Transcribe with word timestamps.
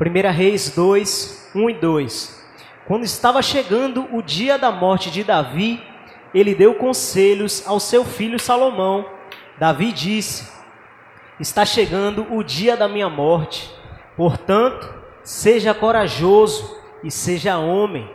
1 0.00 0.32
Reis 0.32 0.70
2, 0.70 1.50
1 1.54 1.70
e 1.70 1.74
2. 1.74 2.40
Quando 2.86 3.04
estava 3.04 3.42
chegando 3.42 4.08
o 4.16 4.22
dia 4.22 4.58
da 4.58 4.72
morte 4.72 5.10
de 5.10 5.22
Davi, 5.22 5.84
ele 6.32 6.54
deu 6.54 6.74
conselhos 6.74 7.62
ao 7.66 7.78
seu 7.78 8.02
filho 8.02 8.40
Salomão. 8.40 9.04
Davi 9.58 9.92
disse: 9.92 10.50
Está 11.38 11.66
chegando 11.66 12.26
o 12.34 12.42
dia 12.42 12.78
da 12.78 12.88
minha 12.88 13.10
morte, 13.10 13.70
portanto, 14.16 14.90
seja 15.22 15.74
corajoso 15.74 16.78
e 17.04 17.10
seja 17.10 17.58
homem. 17.58 18.10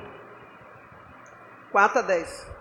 4 1.71 1.99
a 1.99 2.01
10. 2.01 2.51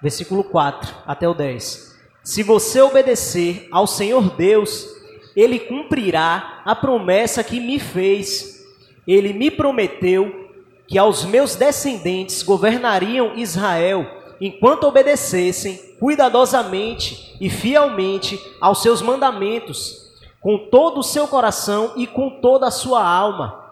Versículo 0.00 0.44
4 0.44 0.94
até 1.04 1.28
o 1.28 1.34
10. 1.34 1.98
Se 2.22 2.44
você 2.44 2.80
obedecer 2.80 3.66
ao 3.72 3.88
Senhor 3.88 4.30
Deus, 4.36 4.97
ele 5.38 5.60
cumprirá 5.60 6.62
a 6.64 6.74
promessa 6.74 7.44
que 7.44 7.60
me 7.60 7.78
fez. 7.78 8.66
Ele 9.06 9.32
me 9.32 9.52
prometeu 9.52 10.50
que 10.88 10.98
aos 10.98 11.24
meus 11.24 11.54
descendentes 11.54 12.42
governariam 12.42 13.36
Israel 13.36 14.04
enquanto 14.40 14.82
obedecessem 14.82 15.76
cuidadosamente 16.00 17.36
e 17.40 17.48
fielmente 17.48 18.36
aos 18.60 18.82
seus 18.82 19.00
mandamentos, 19.00 20.12
com 20.40 20.58
todo 20.58 20.98
o 20.98 21.04
seu 21.04 21.28
coração 21.28 21.92
e 21.94 22.04
com 22.04 22.40
toda 22.40 22.66
a 22.66 22.72
sua 22.72 23.06
alma. 23.08 23.64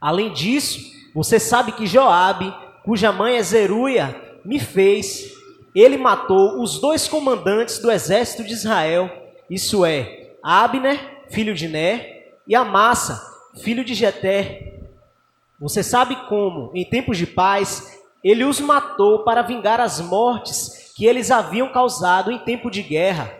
Além 0.00 0.32
disso, 0.32 0.78
você 1.12 1.40
sabe 1.40 1.72
que 1.72 1.84
Joabe, 1.84 2.54
cuja 2.84 3.10
mãe 3.10 3.38
é 3.38 3.42
Zeruia, 3.42 4.14
me 4.44 4.60
fez. 4.60 5.32
Ele 5.74 5.98
matou 5.98 6.62
os 6.62 6.78
dois 6.78 7.08
comandantes 7.08 7.80
do 7.80 7.90
exército 7.90 8.44
de 8.44 8.52
Israel, 8.52 9.10
isso 9.50 9.84
é, 9.84 10.21
Abner, 10.42 11.24
filho 11.30 11.54
de 11.54 11.68
Ner, 11.68 12.36
e 12.46 12.54
Amassa, 12.54 13.22
filho 13.62 13.84
de 13.84 13.94
Jeter. 13.94 14.80
Você 15.60 15.82
sabe 15.82 16.16
como, 16.28 16.72
em 16.74 16.84
tempos 16.84 17.16
de 17.16 17.26
paz, 17.26 18.00
ele 18.24 18.44
os 18.44 18.60
matou 18.60 19.24
para 19.24 19.42
vingar 19.42 19.80
as 19.80 20.00
mortes 20.00 20.92
que 20.96 21.06
eles 21.06 21.30
haviam 21.30 21.72
causado 21.72 22.30
em 22.30 22.38
tempo 22.38 22.70
de 22.70 22.82
guerra. 22.82 23.32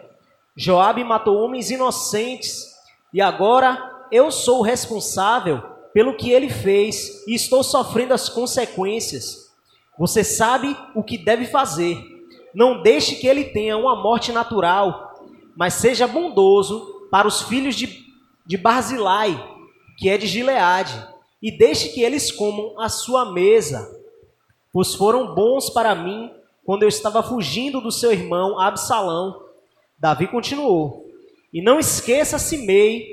Joabe 0.57 1.03
matou 1.03 1.39
homens 1.39 1.71
inocentes 1.71 2.73
e 3.13 3.21
agora 3.21 4.07
eu 4.11 4.31
sou 4.31 4.61
o 4.61 4.63
responsável 4.63 5.63
pelo 5.93 6.17
que 6.17 6.31
ele 6.31 6.49
fez 6.49 7.27
e 7.27 7.35
estou 7.35 7.63
sofrendo 7.63 8.15
as 8.15 8.29
consequências. 8.29 9.53
Você 9.99 10.25
sabe 10.25 10.77
o 10.95 11.03
que 11.03 11.19
deve 11.19 11.47
fazer. 11.47 11.99
Não 12.55 12.83
deixe 12.83 13.17
que 13.17 13.27
ele 13.27 13.45
tenha 13.45 13.77
uma 13.77 13.97
morte 13.97 14.33
natural, 14.33 15.12
mas 15.57 15.75
seja 15.75 16.07
bondoso 16.07 17.09
para 17.11 17.29
os 17.29 17.43
filhos 17.43 17.75
de, 17.75 18.05
de 18.47 18.57
Barzilai, 18.57 19.37
que 19.99 20.09
é 20.09 20.17
de 20.17 20.27
Gileade, 20.27 21.07
e 21.43 21.57
deixe 21.57 21.91
que 21.91 22.03
eles 22.03 22.31
comam 22.31 22.81
a 22.81 22.89
sua 22.89 23.33
mesa 23.33 24.03
pois 24.73 24.95
foram 24.95 25.35
bons 25.35 25.69
para 25.69 25.95
mim 25.95 26.31
quando 26.65 26.85
eu 26.85 26.89
estava 26.89 27.23
fugindo 27.23 27.81
do 27.81 27.93
seu 27.93 28.13
irmão 28.13 28.59
Absalão. 28.59 29.43
Davi 29.99 30.27
continuou: 30.27 31.07
E 31.53 31.61
não 31.61 31.79
esqueça 31.79 32.39
Simei, 32.39 33.07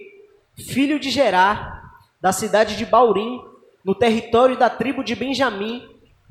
filho 0.55 0.99
de 0.99 1.09
Gerá, 1.09 1.83
da 2.21 2.31
cidade 2.31 2.77
de 2.77 2.85
Baurim, 2.85 3.41
no 3.83 3.93
território 3.93 4.57
da 4.57 4.69
tribo 4.69 5.03
de 5.03 5.15
Benjamim. 5.15 5.83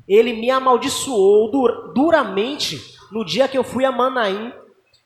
Ele 0.07 0.33
me 0.33 0.49
amaldiçoou 0.49 1.51
dur 1.51 1.93
duramente 1.93 2.81
no 3.11 3.23
dia 3.23 3.47
que 3.47 3.57
eu 3.57 3.63
fui 3.63 3.85
a 3.85 3.91
Manaim. 3.91 4.51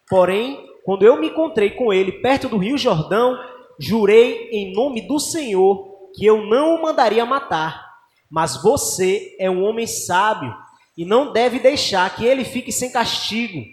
Porém, 0.09 0.65
quando 0.83 1.03
eu 1.03 1.19
me 1.19 1.29
encontrei 1.29 1.71
com 1.71 1.93
ele 1.93 2.11
perto 2.11 2.49
do 2.49 2.57
rio 2.57 2.77
Jordão, 2.77 3.37
jurei 3.79 4.49
em 4.51 4.73
nome 4.73 5.01
do 5.07 5.19
Senhor 5.19 5.93
que 6.13 6.25
eu 6.25 6.45
não 6.45 6.75
o 6.75 6.81
mandaria 6.81 7.25
matar. 7.25 7.93
Mas 8.29 8.61
você 8.61 9.35
é 9.39 9.49
um 9.49 9.63
homem 9.63 9.87
sábio 9.87 10.53
e 10.97 11.05
não 11.05 11.31
deve 11.31 11.59
deixar 11.59 12.13
que 12.15 12.25
ele 12.25 12.43
fique 12.43 12.71
sem 12.71 12.91
castigo. 12.91 13.63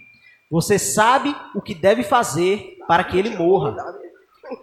Você 0.49 0.77
sabe 0.77 1.35
o 1.55 1.61
que 1.61 1.73
deve 1.73 2.03
fazer 2.03 2.77
para 2.87 3.03
que 3.03 3.17
ele 3.17 3.35
morra. 3.35 3.75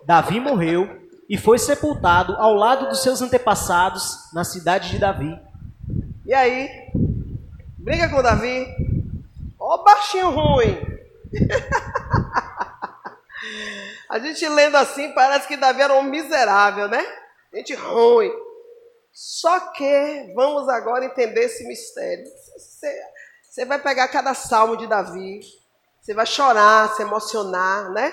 Davi 0.04 0.40
morreu 0.40 0.88
e 1.28 1.36
foi 1.36 1.58
sepultado 1.58 2.34
ao 2.34 2.54
lado 2.54 2.88
dos 2.88 3.02
seus 3.02 3.20
antepassados 3.22 4.32
na 4.32 4.44
cidade 4.44 4.90
de 4.90 4.98
Davi. 4.98 5.38
E 6.26 6.34
aí? 6.34 6.68
Briga 7.78 8.08
com 8.08 8.22
Davi? 8.22 8.66
Ó 9.58 9.82
baixinho 9.82 10.30
ruim. 10.30 10.97
A 14.08 14.18
gente 14.18 14.48
lendo 14.48 14.76
assim 14.76 15.12
parece 15.12 15.46
que 15.46 15.56
Davi 15.56 15.82
era 15.82 15.94
um 15.94 16.02
miserável, 16.02 16.88
né? 16.88 17.04
Gente 17.52 17.74
ruim. 17.74 18.32
Só 19.12 19.72
que 19.72 20.32
vamos 20.34 20.68
agora 20.68 21.04
entender 21.04 21.44
esse 21.44 21.66
mistério. 21.66 22.24
Você, 22.56 23.02
você 23.42 23.64
vai 23.64 23.78
pegar 23.78 24.08
cada 24.08 24.32
salmo 24.32 24.76
de 24.76 24.86
Davi, 24.86 25.40
você 26.00 26.14
vai 26.14 26.24
chorar, 26.24 26.94
se 26.94 27.02
emocionar, 27.02 27.90
né? 27.90 28.12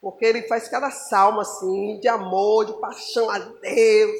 Porque 0.00 0.24
ele 0.24 0.42
faz 0.42 0.68
cada 0.68 0.90
salmo 0.90 1.40
assim, 1.40 1.98
de 2.00 2.08
amor, 2.08 2.66
de 2.66 2.80
paixão 2.80 3.30
a 3.30 3.38
Deus. 3.38 4.16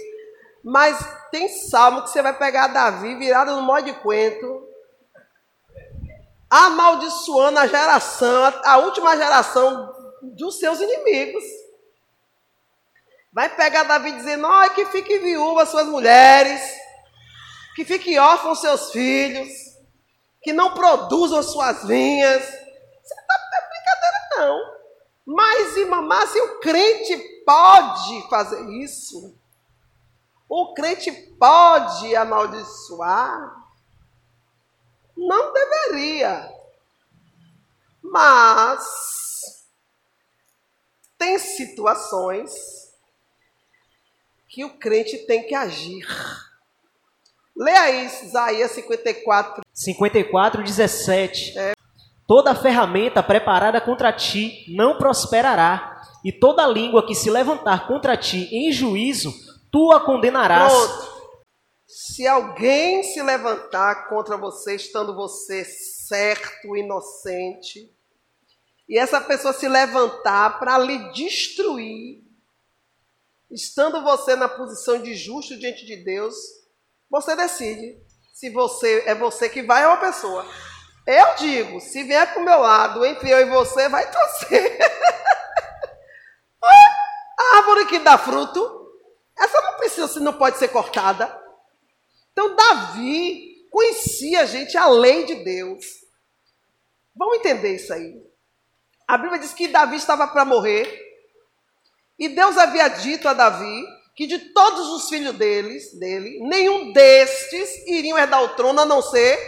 Mas 0.62 0.98
tem 1.30 1.48
salmo 1.48 2.02
que 2.02 2.10
você 2.10 2.22
vai 2.22 2.36
pegar 2.36 2.68
Davi 2.68 3.16
virado 3.16 3.56
no 3.56 3.62
modo 3.62 3.84
de 3.84 3.94
quento, 4.00 4.68
amaldiçoando 6.50 7.60
a 7.60 7.66
geração, 7.68 8.52
a 8.64 8.78
última 8.78 9.16
geração 9.16 9.94
dos 10.22 10.58
seus 10.58 10.80
inimigos. 10.80 11.44
Vai 13.32 13.48
pegar 13.54 13.84
Davi 13.84 14.10
dizendo: 14.12 14.46
Ai, 14.46 14.74
que 14.74 14.84
fique 14.86 15.18
viúva 15.18 15.64
suas 15.64 15.86
mulheres, 15.86 16.60
que 17.76 17.84
fique 17.84 18.18
órfão 18.18 18.56
seus 18.56 18.90
filhos, 18.90 19.48
que 20.42 20.52
não 20.52 20.74
produzam 20.74 21.40
suas 21.42 21.84
vinhas. 21.84 22.42
Isso 22.42 23.14
não 23.16 23.34
é 23.34 23.68
brincadeira, 23.68 24.28
não. 24.36 24.80
Mas, 25.24 25.76
irmã 25.76 26.26
se 26.26 26.40
o 26.40 26.58
crente 26.58 27.16
pode 27.46 28.28
fazer 28.28 28.68
isso, 28.82 29.38
o 30.48 30.74
crente 30.74 31.12
pode 31.38 32.16
amaldiçoar, 32.16 33.59
não 35.26 35.52
deveria. 35.52 36.50
Mas 38.02 38.84
tem 41.18 41.38
situações 41.38 42.50
que 44.48 44.64
o 44.64 44.78
crente 44.78 45.18
tem 45.26 45.46
que 45.46 45.54
agir. 45.54 46.06
Leia 47.56 47.82
aí 47.82 48.06
Isaías 48.06 48.70
54. 48.72 49.62
54, 49.72 50.62
17. 50.62 51.58
É. 51.58 51.72
Toda 52.26 52.54
ferramenta 52.54 53.22
preparada 53.22 53.80
contra 53.80 54.12
ti 54.12 54.64
não 54.68 54.96
prosperará, 54.96 56.00
e 56.24 56.32
toda 56.32 56.66
língua 56.66 57.06
que 57.06 57.14
se 57.14 57.30
levantar 57.30 57.86
contra 57.86 58.16
ti 58.16 58.48
em 58.52 58.72
juízo, 58.72 59.32
tu 59.70 59.92
a 59.92 60.00
condenarás. 60.00 60.72
Pronto. 60.72 61.19
Se 61.92 62.26
alguém 62.26 63.02
se 63.02 63.20
levantar 63.22 64.08
contra 64.08 64.36
você, 64.36 64.76
estando 64.76 65.14
você 65.14 65.64
certo, 65.64 66.76
inocente, 66.76 67.92
e 68.88 68.98
essa 68.98 69.20
pessoa 69.20 69.52
se 69.52 69.68
levantar 69.68 70.58
para 70.58 70.78
lhe 70.78 71.12
destruir, 71.12 72.20
Estando 73.50 74.02
você 74.02 74.36
na 74.36 74.48
posição 74.48 75.02
de 75.02 75.16
justo 75.16 75.58
diante 75.58 75.84
de 75.84 75.96
Deus, 75.96 76.36
você 77.10 77.34
decide 77.34 78.00
se 78.32 78.48
você 78.48 79.02
é 79.06 79.14
você 79.14 79.48
que 79.48 79.62
vai 79.62 79.84
ou 79.84 79.92
a 79.92 79.96
pessoa. 79.96 80.46
Eu 81.04 81.34
digo, 81.34 81.80
se 81.80 82.04
vier 82.04 82.32
para 82.32 82.40
o 82.40 82.44
meu 82.44 82.60
lado, 82.60 83.04
entre 83.04 83.28
eu 83.28 83.40
e 83.40 83.50
você, 83.50 83.88
vai 83.88 84.08
torcer. 84.08 84.78
a 86.62 87.56
árvore 87.56 87.86
que 87.86 87.98
dá 87.98 88.16
fruto, 88.16 88.92
essa 89.36 89.60
não 89.62 89.76
precisa, 89.76 90.20
não 90.20 90.34
pode 90.34 90.56
ser 90.56 90.68
cortada. 90.68 91.39
Então 92.40 92.56
Davi 92.56 93.66
conhecia, 93.70 94.46
gente, 94.46 94.74
a 94.74 94.86
lei 94.86 95.26
de 95.26 95.34
Deus. 95.44 95.84
Vamos 97.14 97.36
entender 97.36 97.76
isso 97.76 97.92
aí. 97.92 98.18
A 99.06 99.18
Bíblia 99.18 99.38
diz 99.38 99.52
que 99.52 99.68
Davi 99.68 99.96
estava 99.96 100.26
para 100.26 100.46
morrer. 100.46 100.90
E 102.18 102.30
Deus 102.30 102.56
havia 102.56 102.88
dito 102.88 103.28
a 103.28 103.34
Davi 103.34 103.84
que 104.16 104.26
de 104.26 104.38
todos 104.38 104.88
os 104.88 105.10
filhos 105.10 105.36
deles, 105.36 105.92
dele, 105.98 106.40
nenhum 106.48 106.92
destes 106.92 107.86
iriam 107.86 108.18
herdar 108.18 108.42
o 108.42 108.56
trono 108.56 108.80
a 108.80 108.86
não 108.86 109.02
ser 109.02 109.38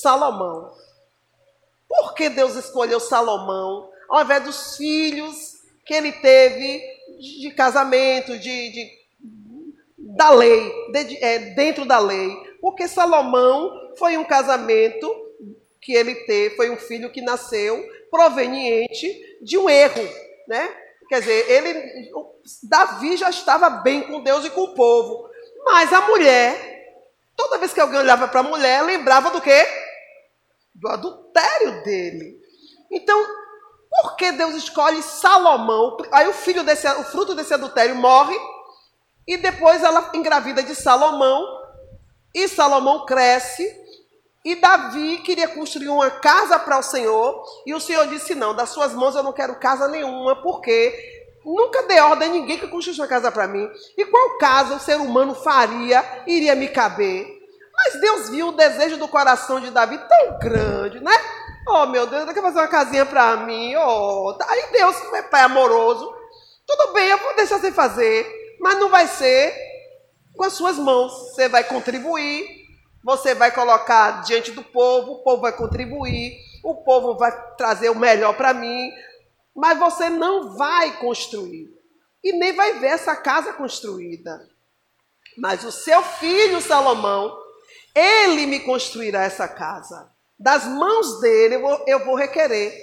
Salomão. 0.00 0.72
Por 1.88 2.14
que 2.14 2.28
Deus 2.28 2.54
escolheu 2.54 3.00
Salomão 3.00 3.90
ao 4.08 4.22
invés 4.22 4.44
dos 4.44 4.76
filhos 4.76 5.56
que 5.84 5.94
ele 5.94 6.12
teve 6.12 6.80
de 7.18 7.52
casamento, 7.56 8.38
de, 8.38 8.70
de 8.70 8.95
da 10.16 10.30
lei, 10.30 10.72
de, 10.92 11.22
é, 11.22 11.38
dentro 11.54 11.84
da 11.84 11.98
lei? 11.98 12.34
Porque 12.60 12.88
Salomão 12.88 13.92
foi 13.98 14.16
um 14.16 14.24
casamento 14.24 15.08
que 15.80 15.92
ele 15.92 16.14
teve, 16.26 16.56
foi 16.56 16.70
um 16.70 16.76
filho 16.76 17.10
que 17.10 17.20
nasceu 17.20 17.86
proveniente 18.10 19.38
de 19.42 19.56
um 19.58 19.68
erro, 19.68 20.02
né? 20.48 20.74
Quer 21.08 21.20
dizer, 21.20 21.50
ele, 21.50 22.10
Davi 22.64 23.16
já 23.16 23.30
estava 23.30 23.70
bem 23.70 24.02
com 24.02 24.22
Deus 24.22 24.44
e 24.44 24.50
com 24.50 24.62
o 24.62 24.74
povo. 24.74 25.28
Mas 25.64 25.92
a 25.92 26.00
mulher, 26.00 27.04
toda 27.36 27.58
vez 27.58 27.72
que 27.72 27.80
alguém 27.80 28.00
olhava 28.00 28.26
para 28.26 28.40
a 28.40 28.42
mulher, 28.42 28.82
lembrava 28.82 29.30
do 29.30 29.40
quê? 29.40 29.66
Do 30.74 30.88
adultério 30.88 31.84
dele. 31.84 32.40
Então, 32.90 33.24
por 33.88 34.16
que 34.16 34.32
Deus 34.32 34.54
escolhe 34.54 35.02
Salomão? 35.02 35.96
Aí 36.10 36.26
o 36.26 36.32
filho 36.32 36.64
desse, 36.64 36.88
o 36.88 37.04
fruto 37.04 37.34
desse 37.34 37.54
adultério 37.54 37.94
morre 37.94 38.36
e 39.26 39.36
depois 39.36 39.82
ela 39.82 40.10
engravida 40.14 40.62
de 40.62 40.74
Salomão 40.74 41.44
e 42.34 42.46
Salomão 42.48 43.04
cresce 43.06 43.86
e 44.46 44.54
Davi 44.54 45.18
queria 45.24 45.48
construir 45.48 45.88
uma 45.88 46.08
casa 46.08 46.56
para 46.56 46.78
o 46.78 46.82
Senhor, 46.82 47.42
e 47.66 47.74
o 47.74 47.80
Senhor 47.80 48.06
disse: 48.06 48.32
Não, 48.32 48.54
das 48.54 48.68
suas 48.68 48.92
mãos 48.92 49.16
eu 49.16 49.22
não 49.24 49.32
quero 49.32 49.56
casa 49.56 49.88
nenhuma, 49.88 50.40
porque 50.40 50.94
nunca 51.44 51.82
dei 51.82 51.98
ordem 51.98 52.28
a 52.28 52.32
ninguém 52.32 52.56
que 52.56 52.68
construísse 52.68 53.00
uma 53.00 53.08
casa 53.08 53.32
para 53.32 53.48
mim. 53.48 53.68
E 53.98 54.04
qual 54.04 54.38
casa 54.38 54.76
o 54.76 54.78
ser 54.78 54.98
humano 55.00 55.34
faria, 55.34 56.04
iria 56.28 56.54
me 56.54 56.68
caber? 56.68 57.26
Mas 57.74 58.00
Deus 58.00 58.30
viu 58.30 58.48
o 58.50 58.52
desejo 58.52 58.96
do 58.98 59.08
coração 59.08 59.58
de 59.58 59.70
Davi 59.70 59.98
tão 59.98 60.38
grande, 60.38 61.00
né? 61.00 61.12
Oh, 61.68 61.86
meu 61.86 62.06
Deus, 62.06 62.32
quer 62.32 62.40
fazer 62.40 62.60
uma 62.60 62.68
casinha 62.68 63.04
para 63.04 63.38
mim? 63.38 63.74
Oh, 63.74 64.32
tá. 64.38 64.46
Aí 64.48 64.66
Deus, 64.70 65.10
meu 65.10 65.24
pai 65.24 65.40
amoroso, 65.42 66.14
tudo 66.64 66.92
bem, 66.92 67.08
eu 67.08 67.18
vou 67.18 67.34
deixar 67.34 67.58
você 67.58 67.72
fazer, 67.72 68.24
mas 68.60 68.78
não 68.78 68.88
vai 68.88 69.06
ser 69.06 69.54
com 70.36 70.44
as 70.44 70.52
suas 70.52 70.76
mãos. 70.76 71.12
Você 71.30 71.48
vai 71.48 71.64
contribuir, 71.64 72.66
você 73.02 73.34
vai 73.34 73.52
colocar 73.52 74.22
diante 74.22 74.50
do 74.50 74.62
povo, 74.62 75.12
o 75.12 75.22
povo 75.22 75.42
vai 75.42 75.52
contribuir, 75.52 76.36
o 76.62 76.74
povo 76.74 77.16
vai 77.16 77.32
trazer 77.56 77.88
o 77.90 77.94
melhor 77.98 78.36
para 78.36 78.52
mim, 78.52 78.90
mas 79.54 79.78
você 79.78 80.10
não 80.10 80.56
vai 80.56 80.98
construir 80.98 81.70
e 82.22 82.32
nem 82.32 82.52
vai 82.52 82.78
ver 82.80 82.88
essa 82.88 83.14
casa 83.14 83.52
construída. 83.52 84.48
Mas 85.38 85.64
o 85.64 85.70
seu 85.70 86.02
filho 86.02 86.60
Salomão, 86.60 87.36
ele 87.94 88.46
me 88.46 88.60
construirá 88.60 89.22
essa 89.22 89.46
casa. 89.46 90.10
Das 90.38 90.64
mãos 90.64 91.20
dele 91.20 91.54
eu 91.56 91.60
vou, 91.60 91.84
eu 91.86 92.04
vou 92.04 92.14
requerer. 92.16 92.74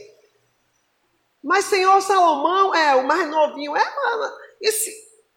Mas 1.44 1.66
Senhor 1.66 2.02
Salomão 2.02 2.74
é 2.74 2.96
o 2.96 3.06
mais 3.06 3.30
novinho, 3.30 3.76
é, 3.76 3.96
mano. 3.96 4.34
E 4.62 4.72
se, 4.72 4.92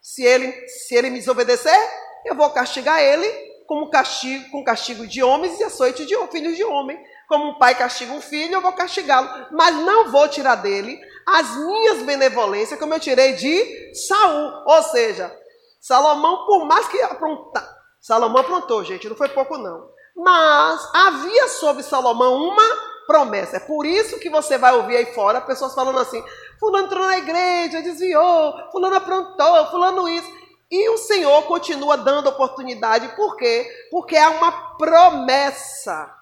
se 0.07 0.23
ele 0.23 0.69
se 0.69 0.95
ele 0.95 1.11
me 1.11 1.19
desobedecer, 1.19 1.77
eu 2.25 2.37
vou 2.37 2.49
castigar 2.51 3.03
ele 3.03 3.27
como 3.67 3.91
castigo, 3.91 4.49
com 4.53 4.63
castigo 4.63 5.05
de 5.05 5.21
homens 5.21 5.59
e 5.59 5.65
açoite 5.65 6.07
de 6.07 6.15
filhos 6.29 6.57
de 6.57 6.63
homem. 6.63 6.97
Como 7.29 7.49
um 7.49 7.59
pai 7.59 7.75
castiga 7.75 8.13
um 8.13 8.21
filho, 8.21 8.55
eu 8.55 8.61
vou 8.61 8.73
castigá-lo, 8.73 9.29
mas 9.51 9.75
não 9.75 10.13
vou 10.13 10.29
tirar 10.29 10.55
dele 10.55 10.97
as 11.27 11.57
minhas 11.57 12.03
benevolências, 12.05 12.79
como 12.79 12.95
eu 12.95 13.01
tirei 13.01 13.33
de 13.33 13.95
Saul. 14.07 14.63
Ou 14.65 14.83
seja, 14.85 15.37
Salomão, 15.81 16.47
por 16.47 16.65
mais 16.67 16.87
que 16.87 17.03
aprontar, 17.03 17.69
Salomão 18.01 18.43
aprontou, 18.43 18.85
gente, 18.85 19.09
não 19.09 19.17
foi 19.17 19.31
pouco 19.31 19.59
não. 19.59 19.91
Mas 20.15 20.89
havia 20.95 21.49
sobre 21.49 21.83
Salomão 21.83 22.33
uma 22.45 22.97
promessa. 23.09 23.57
É 23.57 23.61
por 23.61 23.87
isso 23.87 24.19
que 24.19 24.29
você 24.29 24.59
vai 24.59 24.75
ouvir 24.75 24.97
aí 24.97 25.07
fora 25.07 25.41
pessoas 25.41 25.75
falando 25.75 25.99
assim: 25.99 26.23
Fulano 26.59 26.87
entrou 26.87 27.07
na 27.07 27.19
igreja, 27.19 27.83
desviou, 27.83 28.71
Fulano 28.71 28.97
aprontou, 28.97 29.67
Fulano 29.67 30.09
isso. 30.09 30.31
E 30.71 30.89
o 30.91 30.99
Senhor 30.99 31.43
continua 31.45 31.97
dando 31.97 32.29
oportunidade, 32.29 33.15
por 33.15 33.37
quê? 33.37 33.71
Porque 33.91 34.17
há 34.17 34.31
uma 34.31 34.77
promessa. 34.77 36.13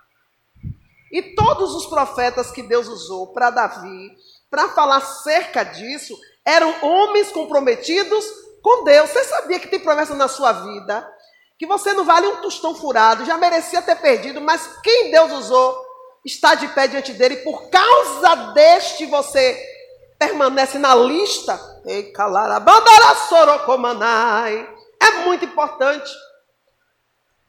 E 1.10 1.22
todos 1.34 1.74
os 1.74 1.86
profetas 1.86 2.50
que 2.50 2.62
Deus 2.62 2.88
usou 2.88 3.28
para 3.28 3.50
Davi, 3.50 4.10
para 4.50 4.68
falar 4.68 5.00
cerca 5.00 5.62
disso, 5.62 6.18
eram 6.44 6.74
homens 6.82 7.30
comprometidos 7.30 8.24
com 8.62 8.84
Deus. 8.84 9.10
Você 9.10 9.24
sabia 9.24 9.58
que 9.58 9.68
tem 9.68 9.80
promessa 9.80 10.14
na 10.14 10.28
sua 10.28 10.52
vida? 10.52 11.08
Que 11.58 11.66
você 11.66 11.92
não 11.92 12.04
vale 12.04 12.26
um 12.26 12.40
tostão 12.42 12.74
furado, 12.74 13.24
já 13.24 13.38
merecia 13.38 13.80
ter 13.80 13.96
perdido, 13.96 14.40
mas 14.40 14.78
quem 14.82 15.10
Deus 15.10 15.32
usou 15.32 15.84
está 16.24 16.54
de 16.54 16.68
pé 16.68 16.88
diante 16.88 17.12
dele, 17.12 17.36
por 17.38 17.70
causa 17.70 18.52
deste 18.52 19.06
você 19.06 19.73
permanece 20.28 20.78
na 20.78 20.94
lista. 20.94 21.60
É 25.00 25.10
muito 25.24 25.44
importante 25.44 26.10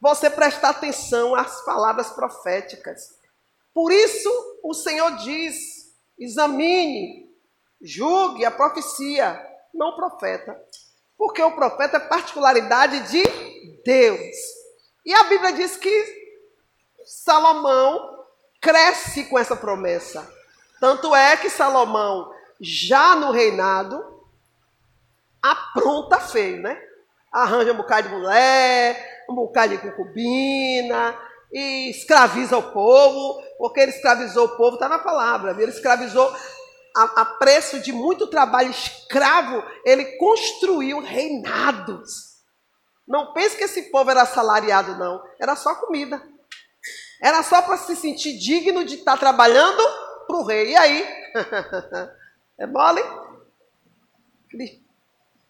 você 0.00 0.28
prestar 0.28 0.70
atenção 0.70 1.34
às 1.34 1.64
palavras 1.64 2.10
proféticas. 2.10 3.16
Por 3.72 3.90
isso 3.90 4.30
o 4.62 4.74
Senhor 4.74 5.16
diz: 5.16 5.56
examine, 6.18 7.30
julgue 7.80 8.44
a 8.44 8.50
profecia, 8.50 9.42
não 9.72 9.88
o 9.88 9.96
profeta. 9.96 10.60
Porque 11.16 11.42
o 11.42 11.52
profeta 11.52 11.96
é 11.96 12.00
particularidade 12.00 13.10
de 13.10 13.82
Deus. 13.84 14.36
E 15.04 15.14
a 15.14 15.24
Bíblia 15.24 15.52
diz 15.52 15.76
que 15.76 16.26
Salomão 17.06 18.26
cresce 18.60 19.24
com 19.24 19.38
essa 19.38 19.56
promessa. 19.56 20.30
Tanto 20.78 21.14
é 21.14 21.38
que 21.38 21.48
Salomão 21.48 22.35
já 22.60 23.14
no 23.16 23.30
reinado, 23.30 24.02
apronta 25.42 26.18
feio, 26.20 26.60
né? 26.60 26.80
Arranja 27.32 27.72
um 27.72 27.76
bocado 27.76 28.08
de 28.08 28.14
mulher, 28.14 29.24
um 29.28 29.34
bocado 29.34 29.76
de 29.76 29.82
concubina, 29.82 31.18
e 31.52 31.90
escraviza 31.90 32.56
o 32.56 32.72
povo, 32.72 33.42
porque 33.58 33.80
ele 33.80 33.92
escravizou 33.92 34.46
o 34.46 34.56
povo, 34.56 34.74
está 34.74 34.88
na 34.88 34.98
palavra, 34.98 35.52
ele 35.58 35.70
escravizou 35.70 36.34
a, 36.96 37.20
a, 37.20 37.24
preço 37.24 37.80
de 37.80 37.92
muito 37.92 38.26
trabalho 38.26 38.70
escravo, 38.70 39.62
ele 39.84 40.16
construiu 40.16 41.00
reinados. 41.00 42.36
Não 43.06 43.32
pense 43.32 43.56
que 43.56 43.64
esse 43.64 43.82
povo 43.90 44.10
era 44.10 44.22
assalariado, 44.22 44.96
não, 44.96 45.22
era 45.40 45.54
só 45.54 45.74
comida. 45.76 46.22
Era 47.22 47.42
só 47.42 47.62
para 47.62 47.78
se 47.78 47.96
sentir 47.96 48.38
digno 48.38 48.84
de 48.84 48.96
estar 48.96 49.12
tá 49.12 49.18
trabalhando 49.18 49.82
para 50.26 50.36
o 50.36 50.44
rei. 50.44 50.72
E 50.72 50.76
aí? 50.76 51.08
É 52.58 52.66
mole? 52.66 53.02
Ele 54.52 54.82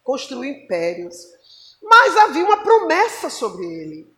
construiu 0.03 0.51
impérios. 0.51 1.15
Mas 1.81 2.17
havia 2.17 2.43
uma 2.43 2.63
promessa 2.63 3.29
sobre 3.29 3.65
ele. 3.65 4.17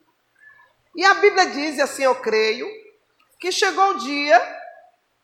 E 0.96 1.04
a 1.04 1.14
Bíblia 1.14 1.46
diz, 1.46 1.78
e 1.78 1.82
assim 1.82 2.02
eu 2.02 2.16
creio, 2.20 2.68
que 3.38 3.52
chegou 3.52 3.90
o 3.90 3.98
dia 3.98 4.60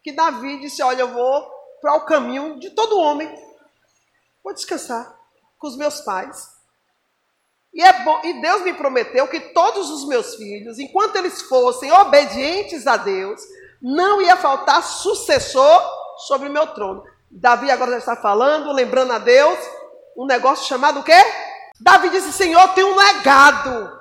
que 0.03 0.13
Davi 0.13 0.61
disse: 0.61 0.83
Olha, 0.83 1.03
eu 1.03 1.13
vou 1.13 1.51
para 1.81 1.97
o 1.97 2.07
caminho 2.07 2.59
de 2.61 2.71
todo 2.71 2.99
homem. 2.99 3.29
Vou 4.43 4.55
descansar 4.55 5.19
com 5.59 5.67
os 5.67 5.77
meus 5.77 6.01
pais. 6.01 6.57
E, 7.75 7.83
é 7.83 8.05
bom, 8.05 8.21
e 8.25 8.41
Deus 8.41 8.63
me 8.63 8.73
prometeu 8.73 9.29
que 9.29 9.53
todos 9.53 9.91
os 9.91 10.09
meus 10.09 10.37
filhos, 10.37 10.79
enquanto 10.79 11.17
eles 11.17 11.43
fossem 11.43 11.93
obedientes 11.93 12.87
a 12.87 12.97
Deus, 12.97 13.43
não 13.83 14.23
ia 14.23 14.37
faltar 14.37 14.83
sucessor 14.83 15.83
sobre 16.27 16.49
o 16.49 16.53
meu 16.53 16.69
trono. 16.69 17.05
Davi 17.39 17.71
agora 17.71 17.93
já 17.93 17.99
está 17.99 18.17
falando, 18.17 18.73
lembrando 18.73 19.13
a 19.13 19.19
Deus, 19.19 19.59
um 20.17 20.25
negócio 20.25 20.67
chamado 20.67 21.01
o 21.01 21.03
quê? 21.03 21.23
Davi 21.79 22.09
disse: 22.09 22.33
Senhor, 22.33 22.69
tem 22.69 22.83
um 22.83 22.97
legado. 22.97 23.95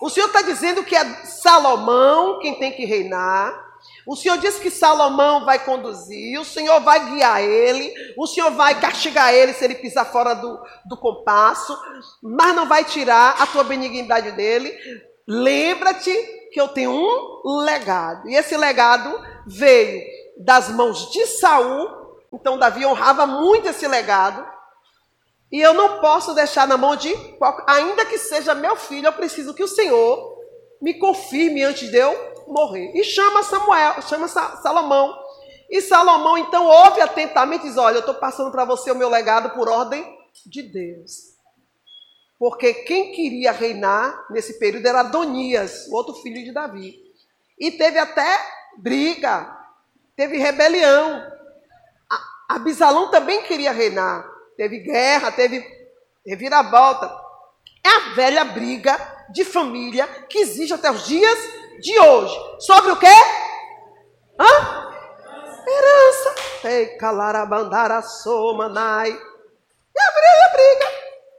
O 0.00 0.08
Senhor 0.08 0.26
está 0.26 0.40
dizendo 0.40 0.82
que 0.82 0.96
é 0.96 1.04
Salomão 1.26 2.38
quem 2.38 2.58
tem 2.58 2.72
que 2.72 2.86
reinar. 2.86 3.68
O 4.06 4.16
Senhor 4.16 4.38
diz 4.38 4.58
que 4.58 4.70
Salomão 4.70 5.44
vai 5.44 5.58
conduzir, 5.58 6.40
o 6.40 6.44
Senhor 6.44 6.80
vai 6.80 7.10
guiar 7.10 7.42
ele, 7.42 7.92
o 8.16 8.26
Senhor 8.26 8.50
vai 8.50 8.80
castigar 8.80 9.34
ele 9.34 9.52
se 9.52 9.64
ele 9.64 9.74
pisar 9.74 10.06
fora 10.06 10.34
do, 10.34 10.58
do 10.86 10.96
compasso, 10.96 11.78
mas 12.22 12.54
não 12.54 12.66
vai 12.66 12.84
tirar 12.84 13.36
a 13.38 13.46
tua 13.46 13.64
benignidade 13.64 14.32
dele. 14.32 14.74
Lembra-te 15.26 16.12
que 16.52 16.60
eu 16.60 16.68
tenho 16.68 16.92
um 16.92 17.58
legado, 17.58 18.28
e 18.28 18.34
esse 18.34 18.56
legado 18.56 19.18
veio 19.46 20.02
das 20.44 20.68
mãos 20.70 21.10
de 21.10 21.26
Saul 21.26 21.99
então 22.32 22.58
Davi 22.58 22.84
honrava 22.86 23.26
muito 23.26 23.68
esse 23.68 23.86
legado. 23.86 24.46
E 25.50 25.60
eu 25.60 25.74
não 25.74 26.00
posso 26.00 26.32
deixar 26.32 26.66
na 26.66 26.76
mão 26.76 26.94
de 26.94 27.12
ainda 27.66 28.06
que 28.06 28.18
seja 28.18 28.54
meu 28.54 28.76
filho, 28.76 29.06
eu 29.06 29.12
preciso 29.12 29.52
que 29.52 29.64
o 29.64 29.68
Senhor 29.68 30.38
me 30.80 30.94
confirme 30.94 31.64
antes 31.64 31.90
de 31.90 31.96
eu 31.96 32.12
morrer. 32.46 32.92
E 32.94 33.02
chama 33.02 33.42
Samuel, 33.42 34.00
chama 34.02 34.28
Salomão. 34.28 35.18
E 35.68 35.80
Salomão 35.80 36.38
então 36.38 36.66
ouve 36.66 37.00
atentamente 37.00 37.64
e 37.64 37.68
diz: 37.68 37.76
Olha, 37.76 37.96
eu 37.96 38.00
estou 38.00 38.14
passando 38.14 38.50
para 38.50 38.64
você 38.64 38.90
o 38.90 38.96
meu 38.96 39.08
legado 39.08 39.50
por 39.50 39.68
ordem 39.68 40.04
de 40.46 40.62
Deus. 40.62 41.30
Porque 42.38 42.72
quem 42.72 43.12
queria 43.12 43.52
reinar 43.52 44.26
nesse 44.30 44.58
período 44.58 44.86
era 44.86 45.00
Adonias, 45.00 45.86
o 45.88 45.94
outro 45.94 46.14
filho 46.14 46.42
de 46.42 46.52
Davi. 46.52 46.98
E 47.58 47.70
teve 47.72 47.98
até 47.98 48.38
briga, 48.78 49.54
teve 50.16 50.38
rebelião. 50.38 51.22
Abisalão 52.50 53.12
também 53.12 53.42
queria 53.42 53.70
reinar. 53.70 54.28
Teve 54.56 54.80
guerra, 54.80 55.30
teve 55.30 55.64
reviravolta. 56.26 57.06
É 57.86 57.88
a 57.88 58.14
velha 58.14 58.44
briga 58.44 58.98
de 59.30 59.44
família 59.44 60.04
que 60.28 60.38
existe 60.38 60.74
até 60.74 60.90
os 60.90 61.06
dias 61.06 61.38
de 61.78 61.96
hoje. 61.96 62.36
Sobre 62.58 62.90
o 62.90 62.96
quê? 62.96 63.06
Hã? 64.36 64.90
Herança. 65.64 66.34
Ei, 66.64 66.86
calarabandara 66.96 68.02
somanai. 68.02 69.10
E 69.10 70.00
a 70.00 70.12
briga, 70.12 70.44
a 70.44 70.52
briga. 70.52 70.86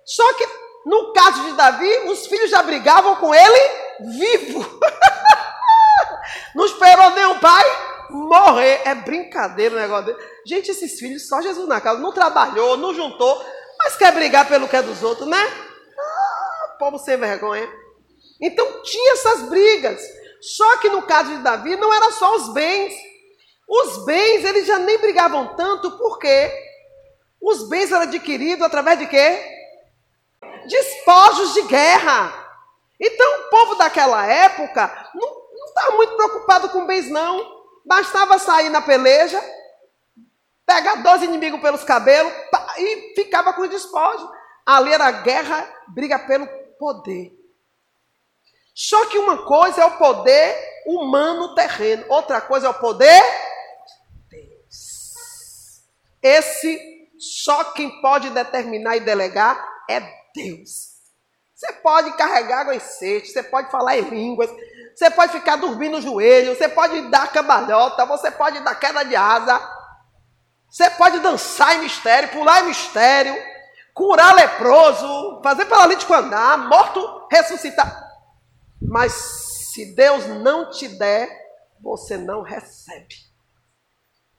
Só 0.05 0.33
que 0.35 0.47
no 0.85 1.11
caso 1.11 1.43
de 1.43 1.53
Davi, 1.57 1.93
os 2.07 2.25
filhos 2.25 2.49
já 2.49 2.63
brigavam 2.63 3.17
com 3.17 3.35
ele 3.35 3.59
vivo. 3.99 4.65
Não 6.55 6.65
esperou 6.65 7.09
nem 7.09 7.25
o 7.25 7.39
pai 7.39 7.90
morrer. 8.11 8.81
É 8.85 8.95
brincadeira 8.95 9.75
o 9.75 9.79
negócio 9.79 10.05
dele. 10.07 10.19
Gente, 10.45 10.71
esses 10.71 10.99
filhos, 10.99 11.27
só 11.27 11.41
Jesus 11.41 11.67
na 11.67 11.81
casa, 11.81 11.99
não 11.99 12.11
trabalhou, 12.11 12.77
não 12.77 12.93
juntou, 12.93 13.43
mas 13.77 13.95
quer 13.95 14.13
brigar 14.13 14.47
pelo 14.47 14.67
que 14.67 14.75
é 14.75 14.81
dos 14.81 15.03
outros, 15.03 15.27
né? 15.27 15.37
Ah, 15.37 16.75
povo 16.79 16.97
sem 16.97 17.17
vergonha. 17.17 17.67
Então 18.41 18.81
tinha 18.83 19.13
essas 19.13 19.43
brigas. 19.43 20.01
Só 20.41 20.77
que 20.77 20.89
no 20.89 21.03
caso 21.03 21.29
de 21.29 21.43
Davi 21.43 21.75
não 21.75 21.93
era 21.93 22.11
só 22.11 22.35
os 22.35 22.53
bens. 22.53 22.93
Os 23.67 24.05
bens 24.05 24.43
eles 24.43 24.65
já 24.65 24.79
nem 24.79 24.97
brigavam 24.97 25.55
tanto, 25.55 25.91
porque 25.97 26.51
os 27.39 27.69
bens 27.69 27.91
eram 27.91 28.01
adquiridos 28.01 28.65
através 28.65 28.99
de 28.99 29.07
quê? 29.07 29.39
Despojos 30.67 31.53
de 31.53 31.61
guerra. 31.63 32.33
Então 32.99 33.41
o 33.41 33.49
povo 33.49 33.75
daquela 33.75 34.25
época 34.25 35.09
não 35.13 35.65
estava 35.67 35.95
muito 35.95 36.15
preocupado 36.15 36.69
com 36.69 36.85
bens, 36.85 37.09
não. 37.09 37.60
Bastava 37.91 38.39
sair 38.39 38.69
na 38.69 38.81
peleja, 38.81 39.37
pegar 40.65 41.03
12 41.03 41.25
inimigos 41.25 41.59
pelos 41.59 41.83
cabelos 41.83 42.31
e 42.77 43.13
ficava 43.15 43.51
com 43.51 43.63
os 43.63 43.69
despojos. 43.69 44.29
Ali 44.65 44.93
era 44.93 45.11
guerra, 45.11 45.69
briga 45.89 46.17
pelo 46.19 46.47
poder. 46.79 47.37
Só 48.73 49.07
que 49.07 49.17
uma 49.17 49.45
coisa 49.45 49.81
é 49.81 49.85
o 49.85 49.97
poder 49.97 50.55
humano 50.87 51.53
terreno, 51.53 52.05
outra 52.07 52.39
coisa 52.39 52.67
é 52.67 52.69
o 52.69 52.79
poder 52.79 53.21
de 54.29 54.47
Deus. 54.47 55.83
Esse 56.23 57.09
só 57.19 57.73
quem 57.73 58.01
pode 58.01 58.29
determinar 58.29 58.95
e 58.95 59.01
delegar 59.01 59.61
é 59.89 59.99
Deus. 60.33 60.91
Você 61.53 61.73
pode 61.73 62.15
carregar 62.15 62.61
água 62.61 62.73
em 62.73 62.79
cesto, 62.79 63.33
você 63.33 63.43
pode 63.43 63.69
falar 63.69 63.97
em 63.97 64.09
línguas, 64.09 64.49
você 64.95 65.09
pode 65.09 65.31
ficar 65.31 65.55
dormindo 65.55 65.97
no 65.97 66.01
joelho, 66.01 66.55
você 66.55 66.67
pode 66.69 67.09
dar 67.09 67.31
cambalhota, 67.31 68.05
você 68.05 68.29
pode 68.31 68.59
dar 68.61 68.75
queda 68.75 69.03
de 69.03 69.15
asa, 69.15 69.59
você 70.69 70.89
pode 70.91 71.19
dançar 71.19 71.75
em 71.75 71.81
mistério, 71.81 72.29
pular 72.29 72.63
em 72.63 72.67
mistério, 72.67 73.35
curar 73.93 74.33
leproso, 74.33 75.41
fazer 75.43 75.65
paralítico 75.65 76.13
andar, 76.13 76.57
morto 76.57 77.27
ressuscitar. 77.29 78.09
Mas 78.81 79.11
se 79.73 79.93
Deus 79.95 80.27
não 80.27 80.69
te 80.69 80.87
der, 80.87 81.29
você 81.81 82.17
não 82.17 82.41
recebe. 82.41 83.15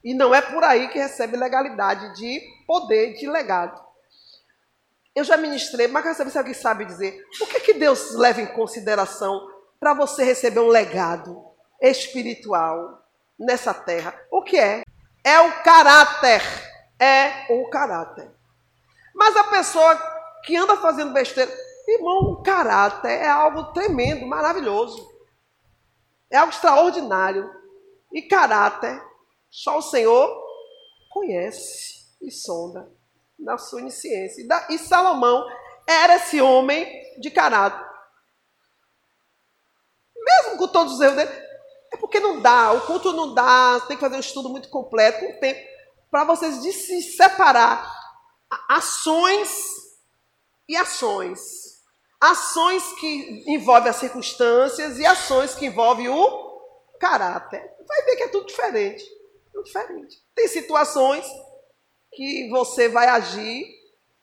E 0.05 0.15
não 0.15 0.35
é 0.35 0.41
por 0.41 0.65
aí 0.65 0.89
que 0.89 0.99
recebe 0.99 1.37
legalidade 1.37 2.15
de 2.15 2.41
poder, 2.67 3.15
de 3.15 3.29
legado. 3.29 3.81
Eu 5.15 5.25
já 5.25 5.37
ministrei, 5.37 5.87
mas 5.87 6.03
quero 6.03 6.17
saber 6.17 6.31
se 6.31 6.39
alguém 6.39 6.55
sabe 6.55 6.85
dizer 6.87 7.23
o 7.41 7.47
que, 7.47 7.59
é 7.59 7.61
que 7.61 7.75
Deus 7.75 8.15
leva 8.15 8.41
em 8.41 8.47
consideração 8.47 9.47
para 9.83 9.95
você 9.95 10.23
receber 10.23 10.61
um 10.61 10.69
legado 10.69 11.45
espiritual 11.81 13.03
nessa 13.37 13.75
terra. 13.75 14.15
O 14.31 14.41
que 14.41 14.57
é? 14.57 14.85
É 15.25 15.41
o 15.41 15.61
caráter. 15.65 16.41
É 17.01 17.53
o 17.53 17.69
caráter. 17.69 18.31
Mas 19.13 19.37
a 19.37 19.43
pessoa 19.43 20.01
que 20.45 20.57
anda 20.57 20.77
fazendo 20.77 21.13
besteira, 21.13 21.53
irmão, 21.89 22.31
o 22.31 22.43
caráter 22.45 23.11
é 23.11 23.29
algo 23.29 23.73
tremendo, 23.73 24.25
maravilhoso. 24.25 25.05
É 26.31 26.37
algo 26.37 26.53
extraordinário. 26.53 27.51
E 28.13 28.23
caráter, 28.23 29.03
só 29.51 29.79
o 29.79 29.83
Senhor 29.83 30.33
conhece 31.11 32.07
e 32.23 32.31
sonda 32.31 32.89
na 33.37 33.59
sua 33.59 33.81
onisciência. 33.81 34.47
E 34.71 34.79
Salomão 34.79 35.45
era 35.89 36.15
esse 36.15 36.41
homem 36.41 36.87
de 37.19 37.33
caráter. 37.33 37.92
Mesmo 40.53 40.59
com 40.59 40.69
todos 40.69 40.95
os 40.95 41.01
erros 41.01 41.17
dele, 41.17 41.31
é 41.93 41.97
porque 41.97 42.21
não 42.21 42.41
dá, 42.41 42.73
o 42.73 42.83
culto 42.83 43.13
não 43.13 43.35
dá, 43.35 43.81
tem 43.87 43.97
que 43.97 44.01
fazer 44.01 44.17
um 44.17 44.21
estudo 44.21 44.49
muito 44.49 44.69
completo, 44.69 45.21
com 45.21 45.41
tempo, 45.41 45.61
para 46.11 46.25
vocês 46.25 46.63
de 46.63 46.73
se 46.73 47.03
separar 47.03 47.91
ações 48.69 49.51
e 50.69 50.77
ações. 50.77 51.41
Ações 52.21 52.85
que 53.01 53.45
envolvem 53.49 53.91
as 53.91 53.97
circunstâncias 53.97 54.99
e 54.99 55.07
ações 55.07 55.55
que 55.55 55.67
envolvem 55.67 56.09
o 56.09 56.53
caráter. 57.01 57.61
Vai 57.87 58.03
ver 58.05 58.17
que 58.17 58.23
é 58.25 58.29
tudo 58.29 58.47
diferente. 58.47 59.05
Tudo 59.53 59.65
diferente. 59.65 60.23
Tem 60.35 60.47
situações 60.49 61.27
que 62.13 62.49
você 62.51 62.89
vai 62.89 63.09
agir 63.09 63.65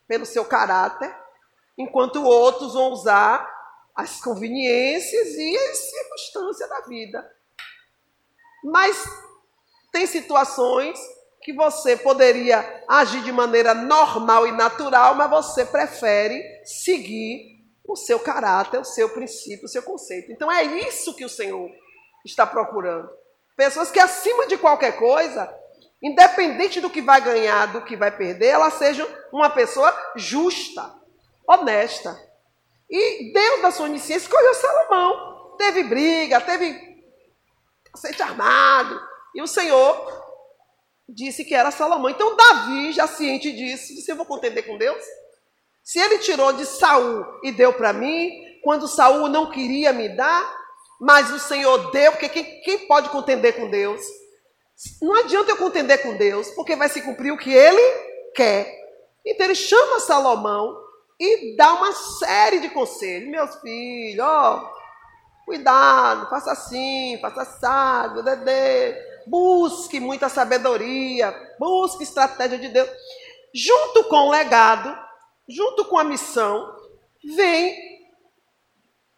pelo 0.08 0.26
seu 0.26 0.46
caráter, 0.46 1.14
enquanto 1.78 2.24
outros 2.24 2.74
vão 2.74 2.92
usar 2.92 3.59
as 4.00 4.22
conveniências 4.22 5.36
e 5.36 5.58
as 5.58 5.78
circunstâncias 5.78 6.70
da 6.70 6.82
vida. 6.82 7.32
Mas 8.64 9.04
tem 9.92 10.08
situações 10.08 10.98
que 11.42 11.54
você 11.54 11.98
poderia 11.98 12.84
agir 12.88 13.24
de 13.24 13.32
maneira 13.32 13.74
normal 13.74 14.48
e 14.48 14.52
natural, 14.52 15.16
mas 15.16 15.30
você 15.30 15.66
prefere 15.66 16.44
seguir 16.66 17.60
o 17.88 17.96
seu 17.96 18.20
caráter, 18.20 18.80
o 18.80 18.86
seu 18.86 19.10
princípio, 19.10 19.66
o 19.66 19.70
seu 19.70 19.82
conceito. 19.82 20.32
Então 20.32 20.52
é 20.52 20.64
isso 20.64 21.16
que 21.16 21.26
o 21.26 21.30
Senhor 21.30 21.70
está 22.26 22.46
procurando. 22.46 23.10
Pessoas 23.56 23.92
que, 23.92 24.00
acima 24.00 24.48
de 24.48 24.58
qualquer 24.58 24.98
coisa, 24.98 25.54
independente 26.02 26.80
do 26.80 26.90
que 26.90 27.02
vai 27.02 27.20
ganhar, 27.20 27.74
do 27.74 27.84
que 27.84 27.98
vai 27.98 28.16
perder, 28.16 28.48
ela 28.48 28.70
seja 28.70 29.06
uma 29.34 29.50
pessoa 29.50 29.94
justa, 30.16 30.94
honesta. 31.48 32.29
E 32.90 33.32
Deus, 33.32 33.62
da 33.62 33.72
sua 33.72 33.86
onisciência, 33.86 34.26
escolheu 34.26 34.54
Salomão. 34.54 35.56
Teve 35.58 35.84
briga, 35.84 36.42
teve 36.42 37.04
aceite 37.94 38.22
armado. 38.22 39.00
E 39.36 39.42
o 39.42 39.48
Senhor 39.48 40.20
disse 41.08 41.46
que 41.46 41.54
era 41.54 41.72
Salomão. 41.72 42.10
Então 42.10 42.36
Davi, 42.36 42.92
já 42.92 43.08
ciente 43.08 43.52
disso, 43.52 43.94
disse: 43.94 44.12
Eu 44.12 44.16
vou 44.16 44.26
contender 44.26 44.66
com 44.66 44.78
Deus? 44.78 45.04
Se 45.84 46.00
ele 46.00 46.20
tirou 46.20 46.54
de 46.54 46.66
Saul 46.66 47.26
e 47.44 47.52
deu 47.52 47.74
para 47.74 47.94
mim, 47.94 48.32
quando 48.64 48.88
Saul 48.88 49.28
não 49.28 49.50
queria 49.50 49.94
me 49.94 50.10
dar, 50.10 50.58
mas 51.00 51.32
o 51.32 51.40
Senhor 51.40 51.92
deu, 51.92 52.12
porque 52.12 52.30
quem, 52.30 52.62
quem 52.62 52.88
pode 52.88 53.10
contender 53.10 53.56
com 53.56 53.70
Deus? 53.70 54.02
Não 55.02 55.16
adianta 55.16 55.52
eu 55.52 55.58
contender 55.58 56.02
com 56.02 56.16
Deus, 56.16 56.50
porque 56.52 56.76
vai 56.76 56.90
se 56.90 57.02
cumprir 57.02 57.32
o 57.32 57.38
que 57.38 57.52
ele 57.52 57.82
quer. 58.36 58.72
Então 59.26 59.46
ele 59.46 59.56
chama 59.56 60.00
Salomão 60.00 60.89
e 61.20 61.56
dá 61.56 61.74
uma 61.74 61.92
série 61.92 62.60
de 62.60 62.70
conselhos. 62.70 63.30
Meus 63.30 63.56
filhos, 63.58 64.26
ó, 64.26 64.72
cuidado, 65.46 66.30
faça 66.30 66.52
assim, 66.52 67.18
faça 67.22 67.42
assado, 67.42 68.24
dedê. 68.24 69.10
Busque 69.28 70.00
muita 70.00 70.30
sabedoria, 70.30 71.36
busque 71.60 72.04
estratégia 72.04 72.58
de 72.58 72.70
Deus. 72.70 72.90
Junto 73.54 74.06
com 74.06 74.28
o 74.28 74.32
legado, 74.32 74.98
junto 75.48 75.86
com 75.86 75.98
a 75.98 76.04
missão, 76.04 76.74
vem 77.36 77.78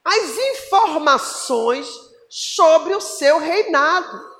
as 0.03 0.37
informações 0.37 1.87
sobre 2.29 2.95
o 2.95 3.01
seu 3.01 3.39
reinado. 3.39 4.31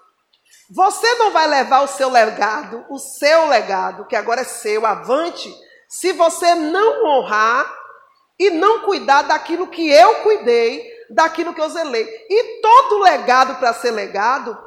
Você 0.74 1.14
não 1.16 1.32
vai 1.32 1.48
levar 1.48 1.82
o 1.82 1.88
seu 1.88 2.10
legado, 2.10 2.86
o 2.90 2.98
seu 2.98 3.48
legado, 3.48 4.08
que 4.08 4.16
agora 4.16 4.42
é 4.42 4.46
seu, 4.46 4.86
avante, 4.86 5.54
se 5.92 6.14
você 6.14 6.56
não 6.56 7.06
honrar 7.06 7.70
e 8.40 8.50
não 8.50 8.84
cuidar 8.84 9.24
daquilo 9.24 9.68
que 9.68 9.90
eu 9.90 10.24
cuidei, 10.24 10.90
daquilo 11.10 11.54
que 11.54 11.60
eu 11.60 11.70
zelei. 11.70 12.06
E 12.30 12.62
todo 12.62 13.00
legado 13.00 13.56
para 13.56 13.74
ser 13.74 13.92
legado, 13.92 14.58